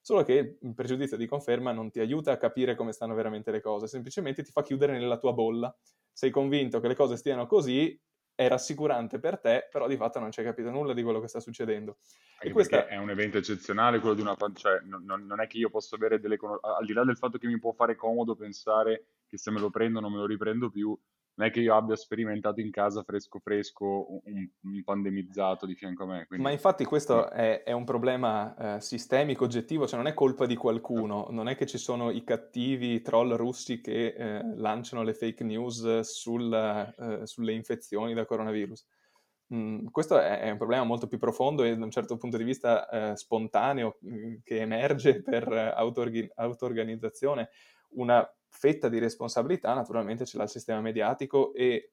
Solo 0.00 0.24
che 0.24 0.58
il 0.60 0.74
pregiudizio 0.74 1.16
di 1.16 1.26
conferma 1.26 1.70
non 1.70 1.90
ti 1.90 2.00
aiuta 2.00 2.32
a 2.32 2.36
capire 2.36 2.74
come 2.74 2.90
stanno 2.90 3.14
veramente 3.14 3.52
le 3.52 3.60
cose, 3.60 3.86
semplicemente 3.86 4.42
ti 4.42 4.50
fa 4.50 4.62
chiudere 4.62 4.98
nella 4.98 5.16
tua 5.18 5.32
bolla. 5.32 5.72
Sei 6.10 6.30
convinto 6.30 6.80
che 6.80 6.88
le 6.88 6.96
cose 6.96 7.16
stiano 7.16 7.46
così 7.46 7.96
è 8.44 8.48
rassicurante 8.48 9.18
per 9.18 9.38
te, 9.38 9.68
però 9.70 9.86
di 9.86 9.96
fatto 9.96 10.18
non 10.18 10.30
ci 10.30 10.40
hai 10.40 10.46
capito 10.46 10.70
nulla 10.70 10.92
di 10.92 11.02
quello 11.02 11.20
che 11.20 11.28
sta 11.28 11.40
succedendo. 11.40 11.98
e 12.40 12.50
questa 12.50 12.86
è 12.86 12.96
un 12.96 13.10
evento 13.10 13.38
eccezionale 13.38 14.00
quello 14.00 14.14
di 14.14 14.20
una 14.20 14.36
cioè 14.54 14.80
non, 14.84 15.04
non, 15.04 15.40
è 15.40 15.46
che 15.46 15.58
io 15.58 15.70
posso 15.70 15.94
avere 15.94 16.20
delle 16.20 16.38
al 16.60 16.84
di 16.84 16.92
là 16.92 17.04
del 17.04 17.16
fatto 17.16 17.38
che 17.38 17.46
mi 17.46 17.58
può 17.58 17.72
fare 17.72 17.94
comodo 17.94 18.34
pensare 18.34 19.06
che 19.26 19.38
se 19.38 19.50
me 19.50 19.60
lo 19.60 19.70
prendo 19.70 20.00
non 20.00 20.12
me 20.12 20.18
lo 20.18 20.26
riprendo 20.26 20.68
più, 20.70 20.98
non 21.34 21.46
è 21.46 21.50
che 21.50 21.60
io 21.60 21.74
abbia 21.74 21.96
sperimentato 21.96 22.60
in 22.60 22.70
casa 22.70 23.02
fresco 23.02 23.38
fresco 23.38 24.20
un, 24.24 24.48
un 24.62 24.84
pandemizzato 24.84 25.64
di 25.64 25.74
fianco 25.74 26.02
a 26.02 26.06
me. 26.06 26.26
Quindi... 26.26 26.44
Ma 26.44 26.50
infatti 26.50 26.84
questo 26.84 27.30
è, 27.30 27.62
è 27.62 27.72
un 27.72 27.84
problema 27.84 28.76
eh, 28.76 28.80
sistemico, 28.80 29.44
oggettivo, 29.44 29.86
cioè 29.86 29.98
non 29.98 30.08
è 30.08 30.14
colpa 30.14 30.46
di 30.46 30.56
qualcuno, 30.56 31.28
non 31.30 31.48
è 31.48 31.56
che 31.56 31.66
ci 31.66 31.78
sono 31.78 32.10
i 32.10 32.24
cattivi 32.24 33.00
troll 33.00 33.34
russi 33.34 33.80
che 33.80 34.08
eh, 34.08 34.56
lanciano 34.56 35.02
le 35.02 35.14
fake 35.14 35.44
news 35.44 36.00
sul, 36.00 36.52
eh, 36.52 37.26
sulle 37.26 37.52
infezioni 37.52 38.12
da 38.12 38.26
coronavirus. 38.26 38.84
Mm, 39.54 39.86
questo 39.86 40.18
è, 40.18 40.40
è, 40.40 40.50
un 40.50 40.56
problema 40.56 40.84
molto 40.84 41.06
più 41.06 41.18
profondo 41.18 41.62
e 41.62 41.76
da 41.76 41.84
un 41.84 41.90
certo 41.90 42.16
punto 42.16 42.38
di 42.38 42.44
vista 42.44 42.88
eh, 42.88 43.16
spontaneo 43.16 43.98
mm, 44.04 44.36
che 44.42 44.60
emerge 44.60 45.22
per 45.22 45.50
auto-organizzazione. 45.50 47.50
Una 47.94 48.26
fetta 48.52 48.88
di 48.88 48.98
responsabilità 48.98 49.72
naturalmente 49.74 50.26
ce 50.26 50.36
l'ha 50.36 50.44
il 50.44 50.50
sistema 50.50 50.80
mediatico 50.80 51.52
e 51.54 51.92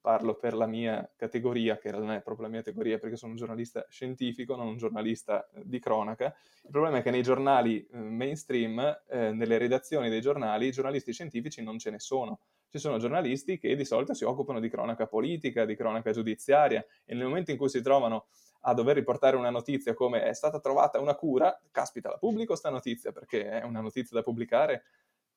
parlo 0.00 0.36
per 0.36 0.54
la 0.54 0.66
mia 0.66 1.10
categoria, 1.16 1.78
che 1.78 1.90
non 1.90 2.10
è 2.10 2.22
proprio 2.22 2.46
la 2.46 2.52
mia 2.52 2.62
categoria 2.62 2.98
perché 2.98 3.16
sono 3.16 3.32
un 3.32 3.36
giornalista 3.36 3.84
scientifico, 3.90 4.56
non 4.56 4.68
un 4.68 4.76
giornalista 4.76 5.46
eh, 5.48 5.62
di 5.64 5.78
cronaca. 5.78 6.34
Il 6.62 6.70
problema 6.70 6.98
è 6.98 7.02
che 7.02 7.10
nei 7.10 7.22
giornali 7.22 7.86
eh, 7.86 7.98
mainstream, 7.98 8.78
eh, 9.08 9.32
nelle 9.32 9.58
redazioni 9.58 10.08
dei 10.08 10.20
giornali, 10.20 10.70
giornalisti 10.70 11.12
scientifici 11.12 11.62
non 11.62 11.78
ce 11.78 11.90
ne 11.90 11.98
sono. 11.98 12.40
Ci 12.68 12.78
sono 12.78 12.98
giornalisti 12.98 13.58
che 13.58 13.74
di 13.74 13.84
solito 13.84 14.14
si 14.14 14.24
occupano 14.24 14.60
di 14.60 14.68
cronaca 14.68 15.06
politica, 15.06 15.64
di 15.64 15.76
cronaca 15.76 16.10
giudiziaria 16.10 16.84
e 17.04 17.14
nel 17.14 17.26
momento 17.26 17.50
in 17.50 17.56
cui 17.56 17.68
si 17.68 17.82
trovano 17.82 18.26
a 18.68 18.74
dover 18.74 18.96
riportare 18.96 19.36
una 19.36 19.50
notizia 19.50 19.94
come 19.94 20.22
è 20.22 20.32
stata 20.32 20.58
trovata 20.58 20.98
una 20.98 21.14
cura, 21.14 21.56
caspita, 21.70 22.10
la 22.10 22.18
pubblico 22.18 22.56
sta 22.56 22.70
notizia 22.70 23.12
perché 23.12 23.48
è 23.48 23.62
una 23.62 23.80
notizia 23.80 24.16
da 24.16 24.22
pubblicare 24.22 24.84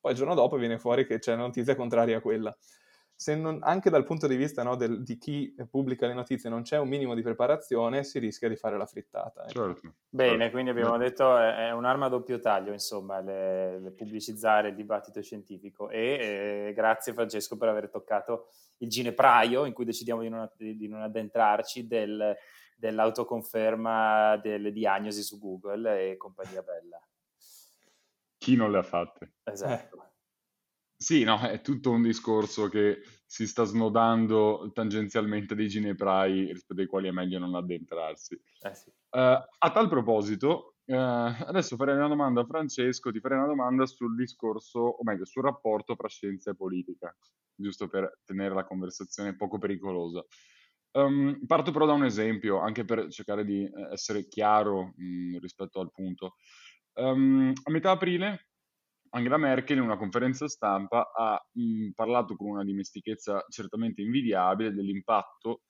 poi 0.00 0.12
il 0.12 0.16
giorno 0.16 0.34
dopo 0.34 0.56
viene 0.56 0.78
fuori 0.78 1.06
che 1.06 1.18
c'è 1.18 1.34
una 1.34 1.42
notizia 1.42 1.76
contraria 1.76 2.16
a 2.18 2.20
quella. 2.20 2.56
Se 3.14 3.36
non, 3.36 3.58
anche 3.60 3.90
dal 3.90 4.04
punto 4.04 4.26
di 4.26 4.34
vista 4.34 4.62
no, 4.62 4.76
del, 4.76 5.02
di 5.02 5.18
chi 5.18 5.54
pubblica 5.68 6.06
le 6.06 6.14
notizie 6.14 6.48
non 6.48 6.62
c'è 6.62 6.78
un 6.78 6.88
minimo 6.88 7.14
di 7.14 7.20
preparazione, 7.20 8.02
si 8.02 8.18
rischia 8.18 8.48
di 8.48 8.56
fare 8.56 8.78
la 8.78 8.86
frittata. 8.86 9.44
Eh. 9.44 9.50
Certo. 9.50 9.94
Bene, 10.08 10.38
certo. 10.38 10.52
quindi 10.52 10.70
abbiamo 10.70 10.96
detto 10.96 11.36
è, 11.36 11.66
è 11.66 11.70
un'arma 11.72 12.06
a 12.06 12.08
doppio 12.08 12.40
taglio, 12.40 12.72
insomma, 12.72 13.20
le, 13.20 13.78
le 13.78 13.90
pubblicizzare 13.90 14.70
il 14.70 14.74
dibattito 14.74 15.20
scientifico. 15.20 15.90
E 15.90 16.68
eh, 16.68 16.72
grazie 16.72 17.12
Francesco 17.12 17.58
per 17.58 17.68
aver 17.68 17.90
toccato 17.90 18.46
il 18.78 18.88
ginepraio 18.88 19.66
in 19.66 19.74
cui 19.74 19.84
decidiamo 19.84 20.22
di 20.22 20.30
non, 20.30 20.50
di 20.56 20.88
non 20.88 21.02
addentrarci 21.02 21.86
del, 21.86 22.34
dell'autoconferma 22.74 24.38
delle 24.38 24.72
diagnosi 24.72 25.22
su 25.22 25.38
Google 25.38 26.10
e 26.10 26.16
compagnia 26.16 26.62
bella 26.62 26.98
chi 28.40 28.56
non 28.56 28.70
le 28.70 28.78
ha 28.78 28.82
fatte. 28.82 29.34
Esatto. 29.44 30.02
Eh. 30.02 30.08
Sì, 30.96 31.24
no, 31.24 31.38
è 31.40 31.60
tutto 31.60 31.90
un 31.90 32.02
discorso 32.02 32.68
che 32.68 33.02
si 33.26 33.46
sta 33.46 33.64
snodando 33.64 34.70
tangenzialmente 34.72 35.54
dei 35.54 35.68
gineprai 35.68 36.52
rispetto 36.52 36.80
ai 36.80 36.86
quali 36.86 37.08
è 37.08 37.10
meglio 37.10 37.38
non 37.38 37.54
addentrarsi. 37.54 38.40
Eh 38.62 38.74
sì. 38.74 38.88
uh, 38.88 39.18
a 39.18 39.70
tal 39.72 39.88
proposito, 39.88 40.76
uh, 40.86 40.94
adesso 40.94 41.76
farei 41.76 41.96
una 41.96 42.08
domanda 42.08 42.40
a 42.40 42.46
Francesco, 42.46 43.12
ti 43.12 43.20
farei 43.20 43.38
una 43.38 43.46
domanda 43.46 43.86
sul 43.86 44.14
discorso, 44.14 44.80
o 44.80 45.02
meglio, 45.02 45.24
sul 45.26 45.42
rapporto 45.42 45.94
tra 45.96 46.08
scienza 46.08 46.50
e 46.50 46.56
politica, 46.56 47.14
giusto 47.54 47.88
per 47.88 48.20
tenere 48.24 48.54
la 48.54 48.64
conversazione 48.64 49.36
poco 49.36 49.58
pericolosa. 49.58 50.24
Um, 50.92 51.46
parto 51.46 51.70
però 51.72 51.86
da 51.86 51.92
un 51.92 52.04
esempio, 52.04 52.58
anche 52.58 52.84
per 52.84 53.08
cercare 53.10 53.44
di 53.44 53.70
essere 53.92 54.26
chiaro 54.28 54.92
mh, 54.96 55.38
rispetto 55.38 55.80
al 55.80 55.92
punto. 55.92 56.36
Um, 56.94 57.52
a 57.62 57.70
metà 57.70 57.92
aprile 57.92 58.50
Angela 59.12 59.38
Merkel 59.38 59.78
in 59.78 59.82
una 59.82 59.96
conferenza 59.96 60.46
stampa 60.48 61.10
ha 61.12 61.40
mh, 61.52 61.90
parlato 61.94 62.36
con 62.36 62.50
una 62.50 62.64
dimestichezza 62.64 63.44
certamente 63.48 64.02
invidiabile 64.02 64.72
dell'impatto 64.72 65.62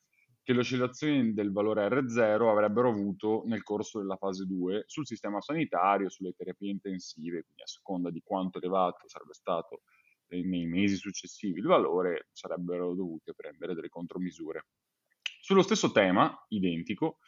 che 0.43 0.53
le 0.53 0.61
oscillazioni 0.61 1.33
del 1.33 1.53
valore 1.53 1.87
R0 1.89 2.49
avrebbero 2.49 2.91
avuto 2.91 3.43
nel 3.47 3.63
corso 3.63 3.99
della 3.99 4.17
fase 4.17 4.47
2 4.47 4.85
sul 4.87 5.07
sistema 5.07 5.41
sanitario, 5.41 6.11
sulle 6.11 6.33
terapie 6.33 6.71
intensive, 6.71 7.43
quindi 7.43 7.63
a 7.63 7.67
seconda 7.67 8.11
di 8.11 8.21
quanto 8.23 8.59
elevato 8.59 9.07
sarebbe 9.07 9.35
stato 9.35 9.83
nei 10.29 10.67
mesi 10.67 10.97
successivi 10.97 11.61
il 11.61 11.67
valore, 11.67 12.29
sarebbero 12.33 12.95
dovute 12.95 13.35
prendere 13.35 13.75
delle 13.75 13.89
contromisure. 13.89 14.67
Sullo 15.41 15.63
stesso 15.63 15.91
tema, 15.91 16.45
identico, 16.49 17.19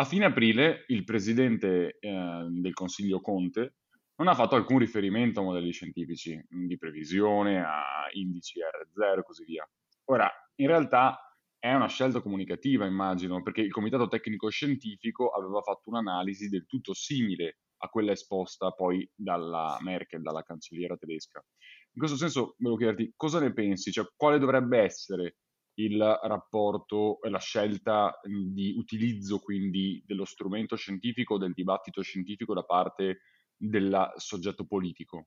a 0.00 0.04
fine 0.04 0.26
aprile 0.26 0.84
il 0.88 1.02
presidente 1.04 1.98
eh, 1.98 2.46
del 2.50 2.72
Consiglio 2.72 3.20
Conte 3.20 3.74
non 4.16 4.28
ha 4.28 4.34
fatto 4.34 4.54
alcun 4.54 4.78
riferimento 4.78 5.40
a 5.40 5.44
modelli 5.44 5.72
scientifici 5.72 6.40
di 6.48 6.78
previsione, 6.78 7.62
a 7.62 8.08
indici 8.12 8.60
R0 8.60 9.18
e 9.18 9.22
così 9.22 9.44
via. 9.44 9.68
Ora, 10.06 10.30
in 10.56 10.66
realtà 10.68 11.18
è 11.58 11.72
una 11.72 11.88
scelta 11.88 12.20
comunicativa, 12.20 12.86
immagino, 12.86 13.42
perché 13.42 13.60
il 13.60 13.72
Comitato 13.72 14.06
Tecnico 14.06 14.48
Scientifico 14.48 15.30
aveva 15.30 15.60
fatto 15.62 15.90
un'analisi 15.90 16.48
del 16.48 16.66
tutto 16.66 16.94
simile 16.94 17.58
a 17.78 17.88
quella 17.88 18.12
esposta 18.12 18.70
poi 18.70 19.08
dalla 19.14 19.78
Merkel, 19.80 20.22
dalla 20.22 20.42
cancelliera 20.42 20.96
tedesca. 20.96 21.44
In 21.92 21.98
questo 22.00 22.16
senso, 22.16 22.54
volevo 22.58 22.78
chiederti 22.78 23.12
cosa 23.16 23.40
ne 23.40 23.52
pensi, 23.52 23.90
cioè 23.90 24.06
quale 24.16 24.38
dovrebbe 24.38 24.78
essere 24.78 25.36
il 25.78 26.18
rapporto 26.22 27.20
e 27.22 27.30
la 27.30 27.38
scelta 27.38 28.20
di 28.24 28.74
utilizzo 28.76 29.38
quindi 29.38 30.02
dello 30.06 30.24
strumento 30.24 30.76
scientifico, 30.76 31.38
del 31.38 31.52
dibattito 31.52 32.02
scientifico 32.02 32.54
da 32.54 32.62
parte 32.62 33.20
del 33.56 34.12
soggetto 34.16 34.64
politico? 34.64 35.26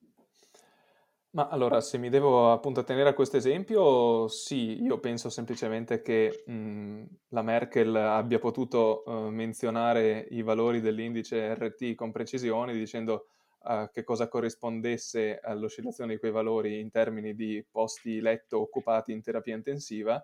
Ma 1.33 1.47
allora, 1.47 1.79
se 1.79 1.97
mi 1.97 2.09
devo 2.09 2.51
appunto 2.51 2.81
attenere 2.81 3.07
a 3.07 3.13
questo 3.13 3.37
esempio, 3.37 4.27
sì, 4.27 4.81
io 4.81 4.99
penso 4.99 5.29
semplicemente 5.29 6.01
che 6.01 6.43
mh, 6.45 7.03
la 7.29 7.41
Merkel 7.41 7.95
abbia 7.95 8.37
potuto 8.37 9.03
uh, 9.05 9.29
menzionare 9.29 10.27
i 10.31 10.41
valori 10.41 10.81
dell'indice 10.81 11.53
RT 11.53 11.95
con 11.95 12.11
precisione 12.11 12.73
dicendo 12.73 13.27
uh, 13.61 13.89
che 13.91 14.03
cosa 14.03 14.27
corrispondesse 14.27 15.39
all'oscillazione 15.41 16.15
di 16.15 16.19
quei 16.19 16.31
valori 16.31 16.81
in 16.81 16.89
termini 16.89 17.33
di 17.33 17.65
posti 17.71 18.19
letto 18.19 18.59
occupati 18.59 19.13
in 19.13 19.21
terapia 19.21 19.55
intensiva 19.55 20.21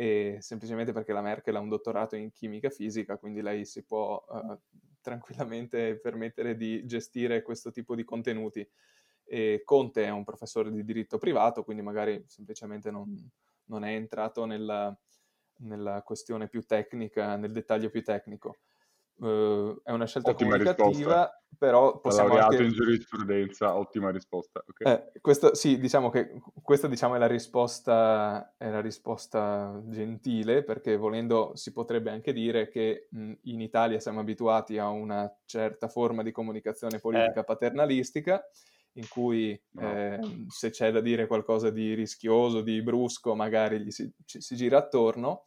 e 0.00 0.36
semplicemente 0.38 0.92
perché 0.92 1.12
la 1.12 1.20
Merkel 1.20 1.56
ha 1.56 1.58
un 1.58 1.68
dottorato 1.68 2.14
in 2.14 2.30
chimica 2.30 2.70
fisica, 2.70 3.16
quindi 3.16 3.42
lei 3.42 3.64
si 3.64 3.82
può 3.82 4.24
uh, 4.28 4.56
tranquillamente 5.00 5.96
permettere 5.98 6.56
di 6.56 6.86
gestire 6.86 7.42
questo 7.42 7.72
tipo 7.72 7.96
di 7.96 8.04
contenuti. 8.04 8.64
E 9.24 9.62
Conte 9.64 10.04
è 10.04 10.10
un 10.10 10.22
professore 10.22 10.70
di 10.70 10.84
diritto 10.84 11.18
privato, 11.18 11.64
quindi 11.64 11.82
magari 11.82 12.22
semplicemente 12.28 12.92
non, 12.92 13.12
non 13.64 13.82
è 13.82 13.92
entrato 13.92 14.44
nella, 14.44 14.96
nella, 15.62 16.02
questione 16.02 16.46
più 16.46 16.62
tecnica, 16.62 17.34
nel 17.34 17.50
dettaglio 17.50 17.90
più 17.90 18.04
tecnico. 18.04 18.58
Uh, 19.18 19.80
è 19.82 19.90
una 19.90 20.06
scelta 20.06 20.30
ottima 20.30 20.52
comunicativa, 20.52 20.86
risposta. 20.86 21.42
però 21.58 21.98
possiamo 21.98 22.28
laureato 22.28 22.52
anche... 22.52 22.64
in 22.66 22.72
giurisprudenza, 22.72 23.76
ottima 23.76 24.10
risposta. 24.10 24.62
Okay. 24.64 24.92
Eh, 24.92 25.20
questo, 25.20 25.54
sì, 25.56 25.78
diciamo 25.78 26.08
che 26.08 26.40
questa 26.62 26.86
diciamo, 26.86 27.16
è, 27.16 27.18
la 27.18 27.26
risposta, 27.26 28.54
è 28.56 28.70
la 28.70 28.80
risposta 28.80 29.82
gentile, 29.86 30.62
perché 30.62 30.96
volendo 30.96 31.50
si 31.54 31.72
potrebbe 31.72 32.10
anche 32.10 32.32
dire 32.32 32.68
che 32.68 33.08
mh, 33.10 33.32
in 33.42 33.60
Italia 33.60 33.98
siamo 33.98 34.20
abituati 34.20 34.78
a 34.78 34.88
una 34.88 35.28
certa 35.46 35.88
forma 35.88 36.22
di 36.22 36.30
comunicazione 36.30 37.00
politica 37.00 37.40
eh. 37.40 37.44
paternalistica, 37.44 38.40
in 38.92 39.08
cui 39.08 39.60
no. 39.72 39.82
eh, 39.82 40.20
se 40.48 40.70
c'è 40.70 40.92
da 40.92 41.00
dire 41.00 41.26
qualcosa 41.26 41.70
di 41.70 41.94
rischioso, 41.94 42.60
di 42.60 42.82
brusco, 42.82 43.34
magari 43.34 43.80
gli 43.80 43.90
si, 43.90 44.08
ci, 44.24 44.40
si 44.40 44.54
gira 44.54 44.78
attorno, 44.78 45.44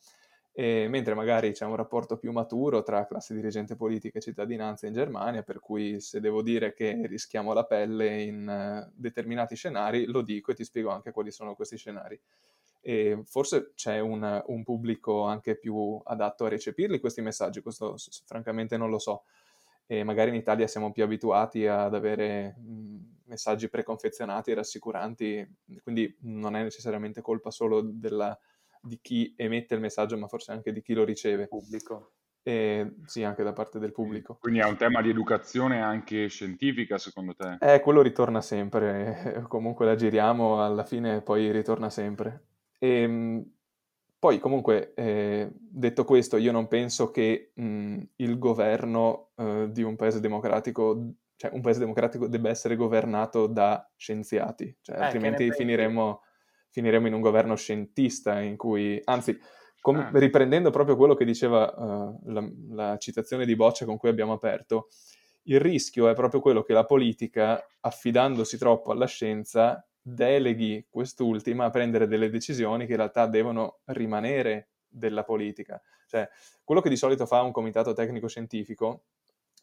e, 0.53 0.87
mentre 0.89 1.13
magari 1.13 1.53
c'è 1.53 1.65
un 1.65 1.75
rapporto 1.75 2.17
più 2.17 2.31
maturo 2.31 2.83
tra 2.83 3.05
classe 3.05 3.33
dirigente 3.33 3.75
politica 3.75 4.17
e 4.17 4.21
cittadinanza 4.21 4.85
in 4.85 4.93
Germania, 4.93 5.43
per 5.43 5.59
cui 5.59 6.01
se 6.01 6.19
devo 6.19 6.41
dire 6.41 6.73
che 6.73 7.01
rischiamo 7.05 7.53
la 7.53 7.63
pelle 7.63 8.21
in 8.21 8.85
uh, 8.87 8.91
determinati 8.93 9.55
scenari, 9.55 10.05
lo 10.05 10.21
dico 10.21 10.51
e 10.51 10.55
ti 10.55 10.65
spiego 10.65 10.89
anche 10.89 11.11
quali 11.11 11.31
sono 11.31 11.55
questi 11.55 11.77
scenari. 11.77 12.19
E 12.81 13.21
forse 13.25 13.71
c'è 13.75 13.99
un, 13.99 14.43
un 14.47 14.63
pubblico 14.63 15.23
anche 15.23 15.55
più 15.55 16.01
adatto 16.03 16.45
a 16.45 16.49
recepirli 16.49 16.99
questi 16.99 17.21
messaggi, 17.21 17.61
questo 17.61 17.95
francamente 18.25 18.75
non 18.75 18.89
lo 18.89 18.99
so. 18.99 19.23
E 19.85 20.03
magari 20.03 20.29
in 20.29 20.35
Italia 20.35 20.67
siamo 20.67 20.91
più 20.91 21.03
abituati 21.03 21.67
ad 21.67 21.93
avere 21.93 22.55
messaggi 23.25 23.69
preconfezionati 23.69 24.51
e 24.51 24.55
rassicuranti, 24.55 25.55
quindi 25.83 26.13
non 26.21 26.55
è 26.55 26.63
necessariamente 26.63 27.21
colpa 27.21 27.51
solo 27.51 27.81
della 27.81 28.37
di 28.81 28.99
chi 29.01 29.33
emette 29.37 29.75
il 29.75 29.81
messaggio, 29.81 30.17
ma 30.17 30.27
forse 30.27 30.51
anche 30.51 30.71
di 30.71 30.81
chi 30.81 30.93
lo 30.93 31.03
riceve. 31.03 31.47
Pubblico. 31.47 32.13
E, 32.43 32.95
sì, 33.05 33.23
anche 33.23 33.43
da 33.43 33.53
parte 33.53 33.77
del 33.77 33.91
pubblico. 33.91 34.37
Quindi 34.39 34.59
è 34.59 34.65
un 34.65 34.77
tema 34.77 35.01
di 35.01 35.09
educazione 35.09 35.81
anche 35.81 36.27
scientifica, 36.27 36.97
secondo 36.97 37.35
te? 37.35 37.57
Eh, 37.59 37.79
quello 37.81 38.01
ritorna 38.01 38.41
sempre, 38.41 39.45
comunque 39.47 39.85
la 39.85 39.95
giriamo, 39.95 40.63
alla 40.63 40.83
fine 40.83 41.21
poi 41.21 41.51
ritorna 41.51 41.89
sempre. 41.89 42.45
E, 42.79 43.01
ehm, 43.01 43.45
poi 44.21 44.37
comunque, 44.37 44.93
eh, 44.93 45.49
detto 45.51 46.03
questo, 46.03 46.37
io 46.37 46.51
non 46.51 46.67
penso 46.67 47.09
che 47.09 47.53
mh, 47.55 48.01
il 48.17 48.37
governo 48.37 49.31
eh, 49.35 49.67
di 49.71 49.81
un 49.81 49.95
paese 49.95 50.19
democratico, 50.19 51.13
cioè 51.35 51.49
un 51.53 51.61
paese 51.61 51.79
democratico 51.79 52.27
debba 52.27 52.49
essere 52.49 52.75
governato 52.75 53.47
da 53.47 53.83
scienziati, 53.95 54.77
cioè, 54.79 54.97
eh, 54.97 55.03
altrimenti 55.03 55.51
finiremo 55.51 56.21
finiremo 56.71 57.07
in 57.07 57.13
un 57.13 57.21
governo 57.21 57.55
scientista 57.55 58.39
in 58.39 58.57
cui, 58.57 58.99
anzi, 59.03 59.39
com- 59.79 59.97
ah. 59.97 60.09
riprendendo 60.13 60.71
proprio 60.71 60.95
quello 60.95 61.15
che 61.15 61.25
diceva 61.25 61.71
uh, 61.71 62.19
la, 62.31 62.51
la 62.71 62.97
citazione 62.97 63.45
di 63.45 63.55
Boccia 63.55 63.85
con 63.85 63.97
cui 63.97 64.09
abbiamo 64.09 64.33
aperto, 64.33 64.87
il 65.43 65.59
rischio 65.59 66.07
è 66.07 66.13
proprio 66.13 66.39
quello 66.39 66.61
che 66.61 66.73
la 66.73 66.85
politica, 66.85 67.63
affidandosi 67.81 68.57
troppo 68.57 68.91
alla 68.91 69.07
scienza, 69.07 69.85
deleghi 70.01 70.85
quest'ultima 70.89 71.65
a 71.65 71.69
prendere 71.69 72.07
delle 72.07 72.29
decisioni 72.29 72.85
che 72.85 72.91
in 72.91 72.97
realtà 72.97 73.27
devono 73.27 73.79
rimanere 73.85 74.69
della 74.87 75.23
politica. 75.23 75.81
Cioè, 76.07 76.27
quello 76.63 76.81
che 76.81 76.89
di 76.89 76.95
solito 76.95 77.25
fa 77.25 77.41
un 77.41 77.51
comitato 77.51 77.93
tecnico-scientifico 77.93 79.03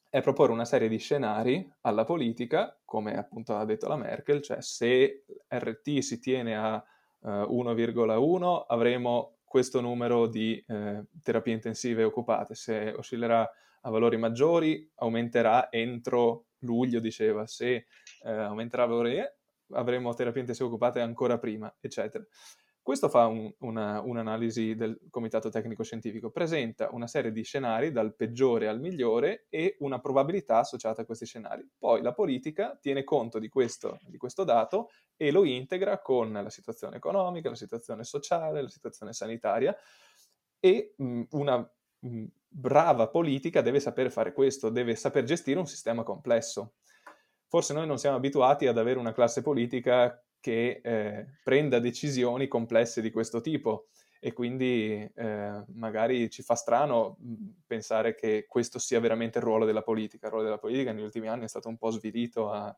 è 0.09 0.23
proporre 0.23 0.53
una 0.53 0.65
serie 0.65 0.89
di 0.89 0.99
scenari 0.99 1.71
alla 1.83 2.05
politica, 2.05 2.79
come 2.85 3.17
appunto 3.17 3.55
ha 3.57 3.65
detto 3.65 3.89
la 3.89 3.97
Merkel, 3.97 4.41
cioè 4.41 4.63
se 4.63 5.25
RT 5.49 5.99
si 5.99 6.19
tiene 6.19 6.57
a 6.57 6.83
1,1 7.25 8.65
avremo 8.67 9.39
questo 9.45 9.81
numero 9.81 10.27
di 10.27 10.63
eh, 10.67 11.05
terapie 11.23 11.55
intensive 11.55 12.05
occupate. 12.05 12.55
Se 12.55 12.95
oscillerà 12.97 13.51
a 13.81 13.91
valori 13.91 14.17
maggiori, 14.17 14.89
aumenterà 14.97 15.71
entro 15.71 16.47
luglio, 16.59 17.01
diceva. 17.01 17.47
Se 17.47 17.87
eh, 18.23 18.31
aumenterà 18.31 18.85
a 18.85 18.87
valori, 18.87 19.21
avremo 19.71 20.15
terapie 20.15 20.41
intensive 20.41 20.69
occupate 20.69 21.01
ancora 21.01 21.39
prima, 21.39 21.75
eccetera. 21.81 22.25
Questo 22.89 23.11
fa 23.11 23.27
un, 23.27 23.53
una, 23.59 24.01
un'analisi 24.01 24.75
del 24.75 24.99
comitato 25.11 25.51
tecnico 25.51 25.83
scientifico, 25.83 26.31
presenta 26.31 26.89
una 26.91 27.07
serie 27.07 27.33
di 27.33 27.43
scenari 27.43 27.93
dal 27.93 28.17
peggiore 28.17 28.67
al 28.67 28.81
migliore 28.81 29.45
e 29.51 29.77
una 29.81 30.01
probabilità 30.01 30.61
associata 30.61 31.03
a 31.03 31.05
questi 31.05 31.27
scenari. 31.27 31.69
Poi 31.77 32.01
la 32.01 32.15
politica 32.15 32.79
tiene 32.81 33.05
conto 33.05 33.39
di 33.39 33.51
questo, 33.51 33.99
di 34.07 34.17
questo 34.17 34.43
dato 34.43 34.89
e 35.19 35.31
lo 35.31 35.45
integra 35.45 36.01
con 36.01 36.33
la 36.33 36.49
situazione 36.49 36.97
economica, 36.97 37.51
la 37.51 37.57
situazione 37.57 38.05
sociale, 38.05 38.63
la 38.63 38.71
situazione 38.71 39.13
sanitaria 39.13 39.77
e 40.59 40.95
mh, 40.97 41.23
una 41.33 41.71
mh, 41.99 42.25
brava 42.49 43.09
politica 43.09 43.61
deve 43.61 43.81
saper 43.81 44.11
fare 44.11 44.33
questo, 44.33 44.71
deve 44.71 44.97
saper 44.97 45.25
gestire 45.25 45.59
un 45.59 45.67
sistema 45.67 46.05
complesso. 46.05 46.77
Forse 47.49 47.75
noi 47.75 47.87
non 47.87 47.99
siamo 47.99 48.17
abituati 48.17 48.67
ad 48.67 48.79
avere 48.79 48.99
una 48.99 49.13
classe 49.13 49.43
politica 49.43 50.23
che 50.41 50.81
eh, 50.83 51.27
prenda 51.43 51.79
decisioni 51.79 52.49
complesse 52.49 53.01
di 53.01 53.11
questo 53.11 53.41
tipo 53.41 53.89
e 54.21 54.33
quindi 54.33 55.09
eh, 55.15 55.65
magari 55.75 56.29
ci 56.31 56.43
fa 56.43 56.55
strano 56.55 57.17
pensare 57.67 58.15
che 58.15 58.47
questo 58.49 58.79
sia 58.79 59.01
veramente 59.01 59.39
il 59.39 59.45
ruolo 59.45 59.65
della 59.65 59.83
politica. 59.83 60.27
Il 60.27 60.33
ruolo 60.33 60.47
della 60.47 60.59
politica 60.59 60.93
negli 60.93 61.05
ultimi 61.05 61.29
anni 61.29 61.45
è 61.45 61.49
stato 61.49 61.69
un 61.69 61.77
po' 61.77 61.91
svilito 61.91 62.51
a 62.51 62.77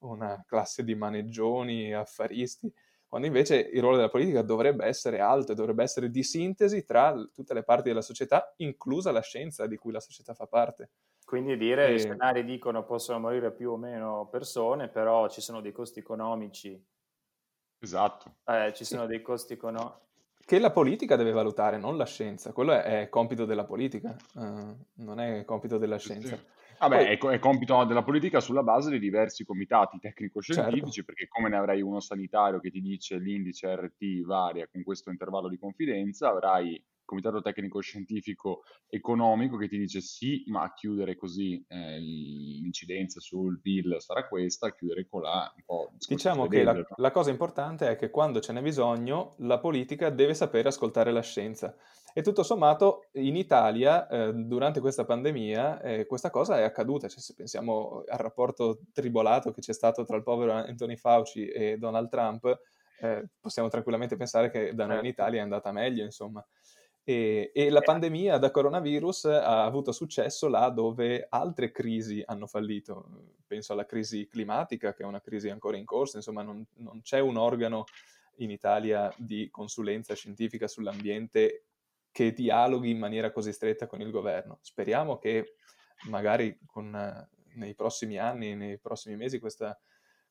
una 0.00 0.44
classe 0.46 0.84
di 0.84 0.94
maneggioni, 0.94 1.92
affaristi, 1.92 2.72
quando 3.08 3.28
invece 3.28 3.56
il 3.72 3.80
ruolo 3.80 3.96
della 3.96 4.08
politica 4.08 4.42
dovrebbe 4.42 4.84
essere 4.84 5.20
alto 5.20 5.52
e 5.52 5.54
dovrebbe 5.54 5.82
essere 5.82 6.10
di 6.10 6.22
sintesi 6.22 6.84
tra 6.84 7.14
tutte 7.32 7.54
le 7.54 7.62
parti 7.62 7.88
della 7.88 8.02
società, 8.02 8.52
inclusa 8.56 9.12
la 9.12 9.20
scienza 9.20 9.66
di 9.66 9.76
cui 9.76 9.92
la 9.92 10.00
società 10.00 10.34
fa 10.34 10.46
parte. 10.46 10.90
Quindi 11.24 11.56
dire, 11.56 11.88
e... 11.88 11.94
i 11.94 11.98
scenari 11.98 12.44
dicono 12.44 12.84
possono 12.84 13.18
morire 13.20 13.52
più 13.52 13.72
o 13.72 13.76
meno 13.76 14.28
persone, 14.30 14.88
però 14.88 15.28
ci 15.28 15.40
sono 15.40 15.60
dei 15.60 15.72
costi 15.72 16.00
economici 16.00 16.80
Esatto. 17.78 18.36
Eh, 18.46 18.72
ci 18.74 18.84
sono 18.84 19.06
dei 19.06 19.22
costi 19.22 19.52
economici. 19.52 20.04
che 20.44 20.58
la 20.58 20.70
politica 20.70 21.16
deve 21.16 21.32
valutare, 21.32 21.78
non 21.78 21.96
la 21.96 22.06
scienza. 22.06 22.52
Quello 22.52 22.72
è, 22.72 23.02
è 23.02 23.08
compito 23.08 23.44
della 23.44 23.64
politica, 23.64 24.16
uh, 24.34 24.76
non 24.94 25.20
è 25.20 25.44
compito 25.44 25.76
della 25.78 25.98
scienza. 25.98 26.36
Sì, 26.36 26.42
sì. 26.42 26.54
Vabbè, 26.78 27.16
Poi, 27.18 27.32
è, 27.32 27.36
è, 27.36 27.38
compito 27.38 27.84
della 27.84 28.02
politica 28.02 28.40
sulla 28.40 28.62
base 28.62 28.90
di 28.90 28.98
diversi 28.98 29.44
comitati 29.44 29.98
tecnico-scientifici, 29.98 30.90
certo. 30.90 31.12
perché 31.12 31.26
come 31.26 31.48
ne 31.48 31.56
avrai 31.56 31.80
uno 31.80 32.00
sanitario 32.00 32.60
che 32.60 32.70
ti 32.70 32.80
dice 32.80 33.18
l'indice 33.18 33.74
RT 33.74 34.24
varia 34.24 34.68
con 34.70 34.82
questo 34.82 35.10
intervallo 35.10 35.48
di 35.48 35.58
confidenza, 35.58 36.28
avrai 36.28 36.82
comitato 37.06 37.40
tecnico 37.40 37.80
scientifico 37.80 38.64
economico 38.88 39.56
che 39.56 39.68
ti 39.68 39.78
dice 39.78 40.02
sì, 40.02 40.44
ma 40.48 40.62
a 40.62 40.74
chiudere 40.74 41.16
così 41.16 41.64
eh, 41.68 41.98
l'incidenza 41.98 43.20
sul 43.20 43.60
PIL 43.60 43.96
sarà 44.00 44.28
questa, 44.28 44.66
a 44.66 44.74
chiudere 44.74 45.06
con 45.08 45.22
la. 45.22 45.50
Diciamo 46.06 46.46
che 46.48 46.62
la, 46.62 46.84
la, 46.96 47.10
cosa 47.10 47.30
importante 47.30 47.88
è 47.88 47.96
che 47.96 48.10
quando 48.10 48.40
ce 48.40 48.52
n'è 48.52 48.60
bisogno, 48.60 49.36
la 49.38 49.58
politica 49.58 50.10
deve 50.10 50.34
sapere 50.34 50.68
ascoltare 50.68 51.10
la 51.10 51.22
scienza. 51.22 51.74
E 52.12 52.22
tutto 52.22 52.42
sommato 52.42 53.08
in 53.12 53.36
Italia, 53.36 54.08
eh, 54.08 54.32
durante 54.32 54.80
questa 54.80 55.04
pandemia, 55.04 55.82
eh, 55.82 56.06
questa 56.06 56.30
cosa 56.30 56.58
è 56.58 56.62
accaduta. 56.62 57.08
Cioè, 57.08 57.20
se 57.20 57.34
pensiamo 57.34 58.04
al 58.06 58.18
rapporto 58.18 58.80
tribolato 58.92 59.52
che 59.52 59.60
c'è 59.60 59.74
stato 59.74 60.04
tra 60.04 60.16
il 60.16 60.22
povero 60.22 60.52
Anthony 60.52 60.96
Fauci 60.96 61.46
e 61.46 61.76
Donald 61.76 62.08
Trump, 62.08 62.58
eh, 63.00 63.28
possiamo 63.38 63.68
tranquillamente 63.68 64.16
pensare 64.16 64.50
che 64.50 64.74
da 64.74 64.86
noi 64.86 64.96
in 64.96 65.04
certo. 65.04 65.20
Italia 65.20 65.40
è 65.40 65.42
andata 65.42 65.72
meglio, 65.72 66.04
insomma. 66.04 66.44
E, 67.08 67.52
e, 67.54 67.70
la 67.70 67.82
pandemia 67.82 68.36
da 68.36 68.50
coronavirus 68.50 69.26
ha 69.26 69.64
avuto 69.64 69.92
successo 69.92 70.48
là 70.48 70.70
dove 70.70 71.24
altre 71.28 71.70
crisi 71.70 72.20
hanno 72.26 72.48
fallito. 72.48 73.34
Penso 73.46 73.72
alla 73.72 73.86
crisi 73.86 74.26
climatica, 74.26 74.92
che 74.92 75.04
è 75.04 75.06
una 75.06 75.20
crisi 75.20 75.48
ancora 75.48 75.76
in 75.76 75.84
corso, 75.84 76.16
insomma 76.16 76.42
non, 76.42 76.66
non 76.78 77.02
c'è 77.02 77.20
un 77.20 77.36
organo 77.36 77.84
in 78.38 78.50
Italia 78.50 79.14
di 79.16 79.48
consulenza 79.52 80.14
scientifica 80.14 80.66
sull'ambiente 80.66 81.66
che 82.10 82.32
dialoghi 82.32 82.90
in 82.90 82.98
maniera 82.98 83.30
così 83.30 83.52
stretta 83.52 83.86
con 83.86 84.00
il 84.00 84.10
governo. 84.10 84.58
Speriamo 84.62 85.16
che 85.18 85.54
magari 86.08 86.58
con, 86.66 86.90
nei 87.54 87.74
prossimi 87.76 88.18
anni, 88.18 88.56
nei 88.56 88.78
prossimi 88.78 89.14
mesi, 89.14 89.38
questa, 89.38 89.78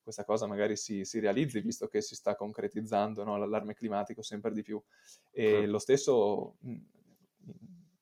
questa 0.05 0.23
cosa 0.23 0.45
magari 0.45 0.77
si, 0.77 1.03
si, 1.03 1.19
realizzi, 1.19 1.59
visto 1.61 1.87
che 1.87 1.99
si 1.99 2.13
sta 2.13 2.35
concretizzando 2.35 3.23
no, 3.23 3.37
l'allarme 3.37 3.73
climatico 3.73 4.21
sempre 4.21 4.51
di 4.51 4.61
più. 4.61 4.79
E 5.31 5.49
certo. 5.49 5.71
lo 5.71 5.79
stesso 5.79 6.55
in 6.61 6.79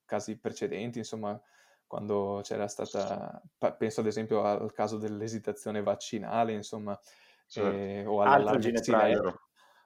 casi 0.03 0.37
precedenti, 0.37 0.97
insomma, 0.97 1.41
quando 1.87 2.41
c'era 2.43 2.67
stata, 2.67 3.41
penso 3.77 4.01
ad 4.01 4.07
esempio 4.07 4.43
al 4.43 4.73
caso 4.73 4.97
dell'esitazione 4.97 5.81
vaccinale, 5.81 6.51
insomma, 6.51 6.99
certo. 7.47 7.71
eh, 7.71 8.05
o 8.05 8.21
all'allarme 8.21 8.71
xylella. 8.73 9.33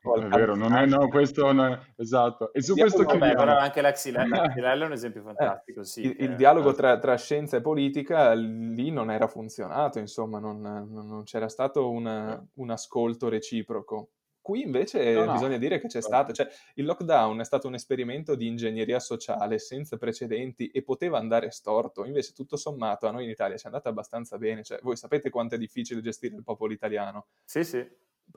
È 0.02 0.28
vero, 0.28 0.56
non 0.56 0.74
è, 0.76 0.86
no, 0.86 1.08
questo 1.10 1.52
non 1.52 1.72
è, 1.72 1.80
esatto. 1.98 2.54
E 2.54 2.62
su 2.62 2.76
questo 2.76 3.04
vabbè, 3.04 3.18
chiudiamo. 3.18 3.36
però 3.36 3.58
anche 3.58 3.82
la 3.82 3.92
è 4.74 4.86
un 4.86 4.92
esempio 4.92 5.22
fantastico, 5.22 5.84
sì. 5.84 6.02
Il, 6.02 6.16
il 6.20 6.36
dialogo 6.36 6.74
tra, 6.74 6.98
tra, 6.98 7.16
scienza 7.18 7.58
e 7.58 7.62
politica 7.62 8.34
lì 8.34 8.92
non 8.92 9.12
era 9.12 9.28
funzionato, 9.28 10.00
insomma, 10.00 10.40
non, 10.40 10.62
non 10.62 11.24
c'era 11.24 11.50
stato 11.50 11.90
una, 11.90 12.42
un 12.56 12.70
ascolto 12.70 13.28
reciproco. 13.28 14.10
Qui 14.40 14.62
invece 14.62 15.14
no, 15.14 15.26
no. 15.26 15.34
bisogna 15.34 15.58
dire 15.58 15.78
che 15.78 15.88
c'è 15.88 16.02
stato, 16.02 16.32
cioè 16.32 16.48
il 16.76 16.86
lockdown 16.86 17.42
è 17.42 17.44
stato 17.44 17.68
un 17.68 17.74
esperimento 17.74 18.34
di 18.34 18.48
ingegneria 18.48 18.98
sociale 18.98 19.60
senza 19.60 19.98
precedenti 19.98 20.70
e 20.70 20.84
poteva 20.84 21.18
andare 21.18 21.52
storto, 21.52 22.06
invece 22.06 22.32
tutto 22.32 22.56
sommato 22.56 23.08
a 23.08 23.12
noi 23.12 23.26
in 23.26 23.30
Italia 23.30 23.58
ci 23.58 23.64
è 23.64 23.68
andata 23.68 23.90
abbastanza 23.90 24.38
bene, 24.38 24.64
cioè 24.64 24.80
voi 24.82 24.96
sapete 24.96 25.30
quanto 25.30 25.56
è 25.56 25.58
difficile 25.58 26.00
gestire 26.00 26.36
il 26.36 26.44
popolo 26.44 26.72
italiano. 26.72 27.26
Sì, 27.44 27.66
sì 27.66 27.86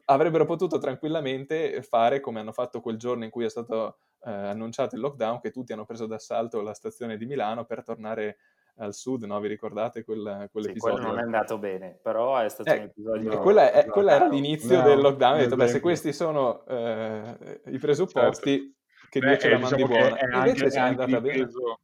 avrebbero 0.07 0.45
potuto 0.45 0.79
tranquillamente 0.79 1.83
fare 1.83 2.21
come 2.21 2.41
hanno 2.41 2.53
fatto 2.53 2.81
quel 2.81 2.97
giorno 2.97 3.25
in 3.25 3.31
cui 3.31 3.45
è 3.45 3.49
stato 3.49 3.99
eh, 4.25 4.31
annunciato 4.31 4.95
il 4.95 5.01
lockdown, 5.01 5.41
che 5.41 5.51
tutti 5.51 5.73
hanno 5.73 5.85
preso 5.85 6.07
d'assalto 6.07 6.61
la 6.61 6.75
stazione 6.75 7.17
di 7.17 7.27
Milano 7.27 7.65
per 7.65 7.83
tornare 7.83 8.39
al 8.77 8.95
sud, 8.95 9.25
no? 9.25 9.39
Vi 9.41 9.49
ricordate 9.49 10.05
quel, 10.05 10.49
quell'episodio? 10.51 10.97
Sì, 10.97 11.03
quello 11.03 11.15
non 11.15 11.19
è 11.19 11.23
andato 11.23 11.59
bene, 11.59 11.99
però 12.03 12.39
è 12.39 12.49
stato 12.49 12.71
eh, 12.71 12.77
un 12.77 12.83
episodio... 12.85 13.39
Quella, 13.41 13.73
è, 13.73 13.87
quella 13.87 14.13
era 14.13 14.27
l'inizio 14.27 14.79
no, 14.79 14.83
del 14.83 15.01
lockdown, 15.01 15.35
ho 15.35 15.39
detto, 15.39 15.57
beh, 15.57 15.69
se 15.69 15.81
questi 15.81 16.13
sono 16.13 16.65
eh, 16.67 17.61
i 17.67 17.79
presupposti, 17.79 18.51
certo. 18.51 19.09
che 19.11 19.21
Dio 19.21 19.37
ce 19.37 19.49
la 19.51 19.59
mandi 19.59 19.83
diciamo 19.83 19.99
buona. 19.99 20.47
Invece 20.47 20.67
è 20.67 20.79
andata 20.79 21.21
bene. 21.21 21.45
Peso 21.45 21.81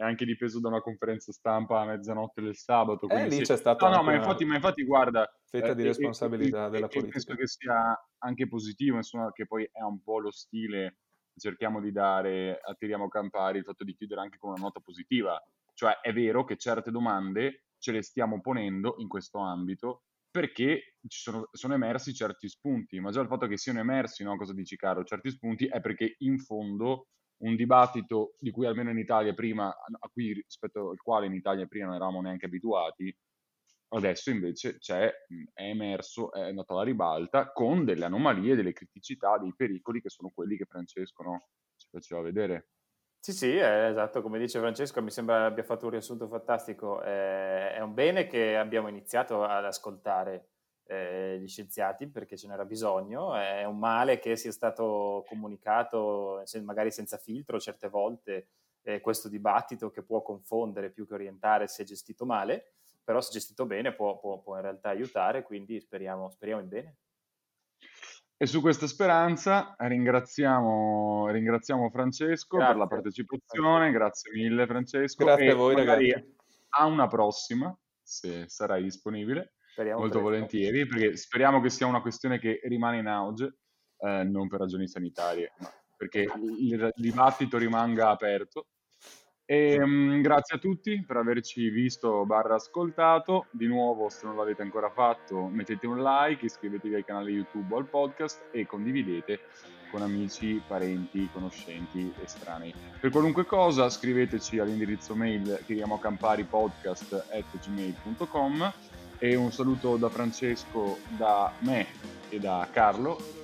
è 0.00 0.02
anche 0.02 0.24
dipeso 0.24 0.60
da 0.60 0.68
una 0.68 0.80
conferenza 0.80 1.30
stampa 1.30 1.82
a 1.82 1.84
mezzanotte 1.84 2.40
del 2.40 2.56
sabato. 2.56 3.06
Eh, 3.06 3.28
lì 3.28 3.36
sì. 3.36 3.42
c'è 3.42 3.58
stato. 3.58 3.86
No, 3.86 3.96
no, 3.96 4.02
ma 4.02 4.14
infatti, 4.14 4.46
ma 4.46 4.54
infatti, 4.54 4.82
guarda. 4.82 5.30
Fetta 5.44 5.72
eh, 5.72 5.74
di 5.74 5.82
responsabilità 5.82 6.68
e, 6.68 6.70
della 6.70 6.88
politica. 6.88 7.22
Penso 7.22 7.34
che 7.34 7.46
sia 7.46 8.08
anche 8.20 8.48
positivo, 8.48 8.96
insomma, 8.96 9.30
che 9.30 9.46
poi 9.46 9.68
è 9.70 9.82
un 9.82 10.02
po' 10.02 10.18
lo 10.18 10.30
stile 10.30 11.00
che 11.30 11.38
cerchiamo 11.38 11.82
di 11.82 11.92
dare 11.92 12.60
a 12.62 12.74
Tiriamo 12.74 13.08
Campari, 13.08 13.58
il 13.58 13.64
fatto 13.64 13.84
di 13.84 13.94
chiudere 13.94 14.22
anche 14.22 14.38
con 14.38 14.52
una 14.52 14.62
nota 14.62 14.80
positiva. 14.80 15.38
Cioè, 15.74 16.00
è 16.00 16.14
vero 16.14 16.44
che 16.44 16.56
certe 16.56 16.90
domande 16.90 17.66
ce 17.76 17.92
le 17.92 18.00
stiamo 18.02 18.40
ponendo 18.40 18.94
in 18.98 19.08
questo 19.08 19.38
ambito 19.38 20.04
perché 20.30 20.96
ci 21.08 21.20
sono, 21.20 21.48
sono, 21.52 21.74
emersi 21.74 22.14
certi 22.14 22.48
spunti, 22.48 23.00
ma 23.00 23.10
già 23.10 23.20
il 23.20 23.26
fatto 23.26 23.46
che 23.46 23.58
siano 23.58 23.80
emersi, 23.80 24.22
no, 24.22 24.36
cosa 24.36 24.54
dici 24.54 24.76
caro, 24.76 25.04
certi 25.04 25.30
spunti 25.30 25.66
è 25.66 25.80
perché 25.80 26.14
in 26.20 26.38
fondo 26.38 27.08
un 27.40 27.56
dibattito 27.56 28.34
di 28.38 28.50
cui 28.50 28.66
almeno 28.66 28.90
in 28.90 28.98
Italia 28.98 29.34
prima, 29.34 29.68
a 29.68 30.08
cui 30.12 30.32
rispetto 30.34 30.90
al 30.90 30.98
quale 31.00 31.26
in 31.26 31.34
Italia 31.34 31.66
prima 31.66 31.86
non 31.86 31.94
eravamo 31.94 32.20
neanche 32.20 32.46
abituati, 32.46 33.14
adesso 33.92 34.30
invece 34.30 34.78
è 34.84 35.12
emerso, 35.54 36.32
è 36.32 36.40
andato 36.48 36.72
alla 36.74 36.84
ribalta 36.84 37.52
con 37.52 37.84
delle 37.84 38.04
anomalie, 38.04 38.54
delle 38.54 38.72
criticità, 38.72 39.38
dei 39.38 39.54
pericoli 39.54 40.00
che 40.00 40.10
sono 40.10 40.30
quelli 40.34 40.56
che 40.56 40.66
Francesco 40.66 41.22
no, 41.22 41.48
ci 41.76 41.88
faceva 41.90 42.20
vedere. 42.20 42.68
Sì, 43.22 43.32
sì, 43.34 43.54
è 43.56 43.84
esatto, 43.90 44.22
come 44.22 44.38
dice 44.38 44.58
Francesco, 44.60 45.02
mi 45.02 45.10
sembra 45.10 45.44
abbia 45.44 45.62
fatto 45.62 45.84
un 45.84 45.90
riassunto 45.90 46.26
fantastico. 46.26 47.02
è 47.02 47.78
un 47.80 47.92
bene 47.92 48.26
che 48.26 48.56
abbiamo 48.56 48.88
iniziato 48.88 49.44
ad 49.44 49.64
ascoltare 49.66 50.48
eh, 50.90 51.38
gli 51.38 51.46
scienziati 51.46 52.08
perché 52.08 52.36
ce 52.36 52.48
n'era 52.48 52.64
bisogno, 52.64 53.36
è 53.36 53.64
un 53.64 53.78
male 53.78 54.18
che 54.18 54.34
sia 54.34 54.50
stato 54.50 55.24
comunicato 55.28 56.42
magari 56.64 56.90
senza 56.90 57.16
filtro 57.16 57.60
certe 57.60 57.88
volte, 57.88 58.48
eh, 58.82 59.00
questo 59.00 59.28
dibattito 59.28 59.90
che 59.90 60.02
può 60.02 60.20
confondere 60.20 60.90
più 60.90 61.06
che 61.06 61.14
orientare 61.14 61.68
se 61.68 61.84
è 61.84 61.86
gestito 61.86 62.26
male, 62.26 62.72
però 63.04 63.20
se 63.20 63.30
gestito 63.30 63.66
bene 63.66 63.94
può, 63.94 64.18
può, 64.18 64.40
può 64.40 64.56
in 64.56 64.62
realtà 64.62 64.88
aiutare, 64.88 65.44
quindi 65.44 65.80
speriamo, 65.80 66.28
speriamo 66.30 66.60
in 66.60 66.68
bene. 66.68 66.96
E 68.36 68.46
su 68.46 68.60
questa 68.60 68.88
speranza 68.88 69.76
ringraziamo, 69.78 71.28
ringraziamo 71.28 71.88
Francesco 71.90 72.56
grazie. 72.56 72.72
per 72.72 72.82
la 72.82 72.88
partecipazione, 72.88 73.92
grazie 73.92 74.32
mille 74.32 74.66
Francesco. 74.66 75.24
Grazie 75.24 75.50
a 75.50 75.54
voi 75.54 75.74
ragazzi. 75.76 76.36
A 76.70 76.86
una 76.86 77.06
prossima, 77.06 77.76
se 78.02 78.48
sarai 78.48 78.82
disponibile. 78.82 79.52
Speriamo 79.72 80.00
molto 80.00 80.20
volentieri, 80.20 80.86
perché 80.86 81.16
speriamo 81.16 81.60
che 81.60 81.70
sia 81.70 81.86
una 81.86 82.00
questione 82.00 82.38
che 82.38 82.60
rimane 82.64 82.98
in 82.98 83.06
auge, 83.06 83.58
eh, 83.98 84.24
non 84.24 84.48
per 84.48 84.60
ragioni 84.60 84.88
sanitarie, 84.88 85.52
ma 85.58 85.72
perché 85.96 86.26
il 86.58 86.92
dibattito 86.96 87.58
rimanga 87.58 88.10
aperto. 88.10 88.66
E, 89.44 89.82
um, 89.82 90.20
grazie 90.20 90.56
a 90.56 90.58
tutti 90.60 91.04
per 91.04 91.16
averci 91.16 91.70
visto 91.70 92.24
barra 92.24 92.54
ascoltato. 92.54 93.46
Di 93.50 93.66
nuovo, 93.66 94.08
se 94.08 94.24
non 94.24 94.36
l'avete 94.36 94.62
ancora 94.62 94.90
fatto, 94.90 95.46
mettete 95.46 95.86
un 95.88 96.00
like, 96.00 96.44
iscrivetevi 96.44 96.94
al 96.94 97.04
canale 97.04 97.30
YouTube 97.30 97.74
o 97.74 97.78
al 97.78 97.88
podcast 97.88 98.46
e 98.52 98.64
condividete 98.64 99.40
con 99.90 100.02
amici, 100.02 100.62
parenti, 100.66 101.28
conoscenti, 101.32 102.12
estranei. 102.22 102.72
Per 103.00 103.10
qualunque 103.10 103.44
cosa 103.44 103.90
scriveteci 103.90 104.58
all'indirizzo 104.58 105.16
mail 105.16 105.60
chiediamo 105.66 105.98
e 109.20 109.36
un 109.36 109.52
saluto 109.52 109.96
da 109.96 110.08
Francesco, 110.08 110.98
da 111.16 111.52
me 111.60 111.86
e 112.30 112.40
da 112.40 112.66
Carlo. 112.72 113.38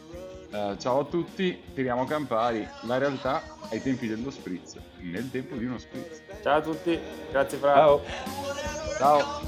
Uh, 0.50 0.76
ciao 0.78 1.00
a 1.00 1.04
tutti, 1.04 1.62
tiriamo 1.74 2.06
Campari, 2.06 2.66
la 2.82 2.98
realtà 2.98 3.42
ai 3.68 3.82
tempi 3.82 4.06
dello 4.08 4.30
spritz, 4.30 4.76
nel 5.00 5.30
tempo 5.30 5.54
di 5.54 5.66
uno 5.66 5.78
spritz. 5.78 6.22
Ciao 6.42 6.56
a 6.58 6.62
tutti, 6.62 6.98
grazie 7.30 7.58
Fra. 7.58 7.74
Ciao. 7.74 8.02
Ciao. 8.96 9.44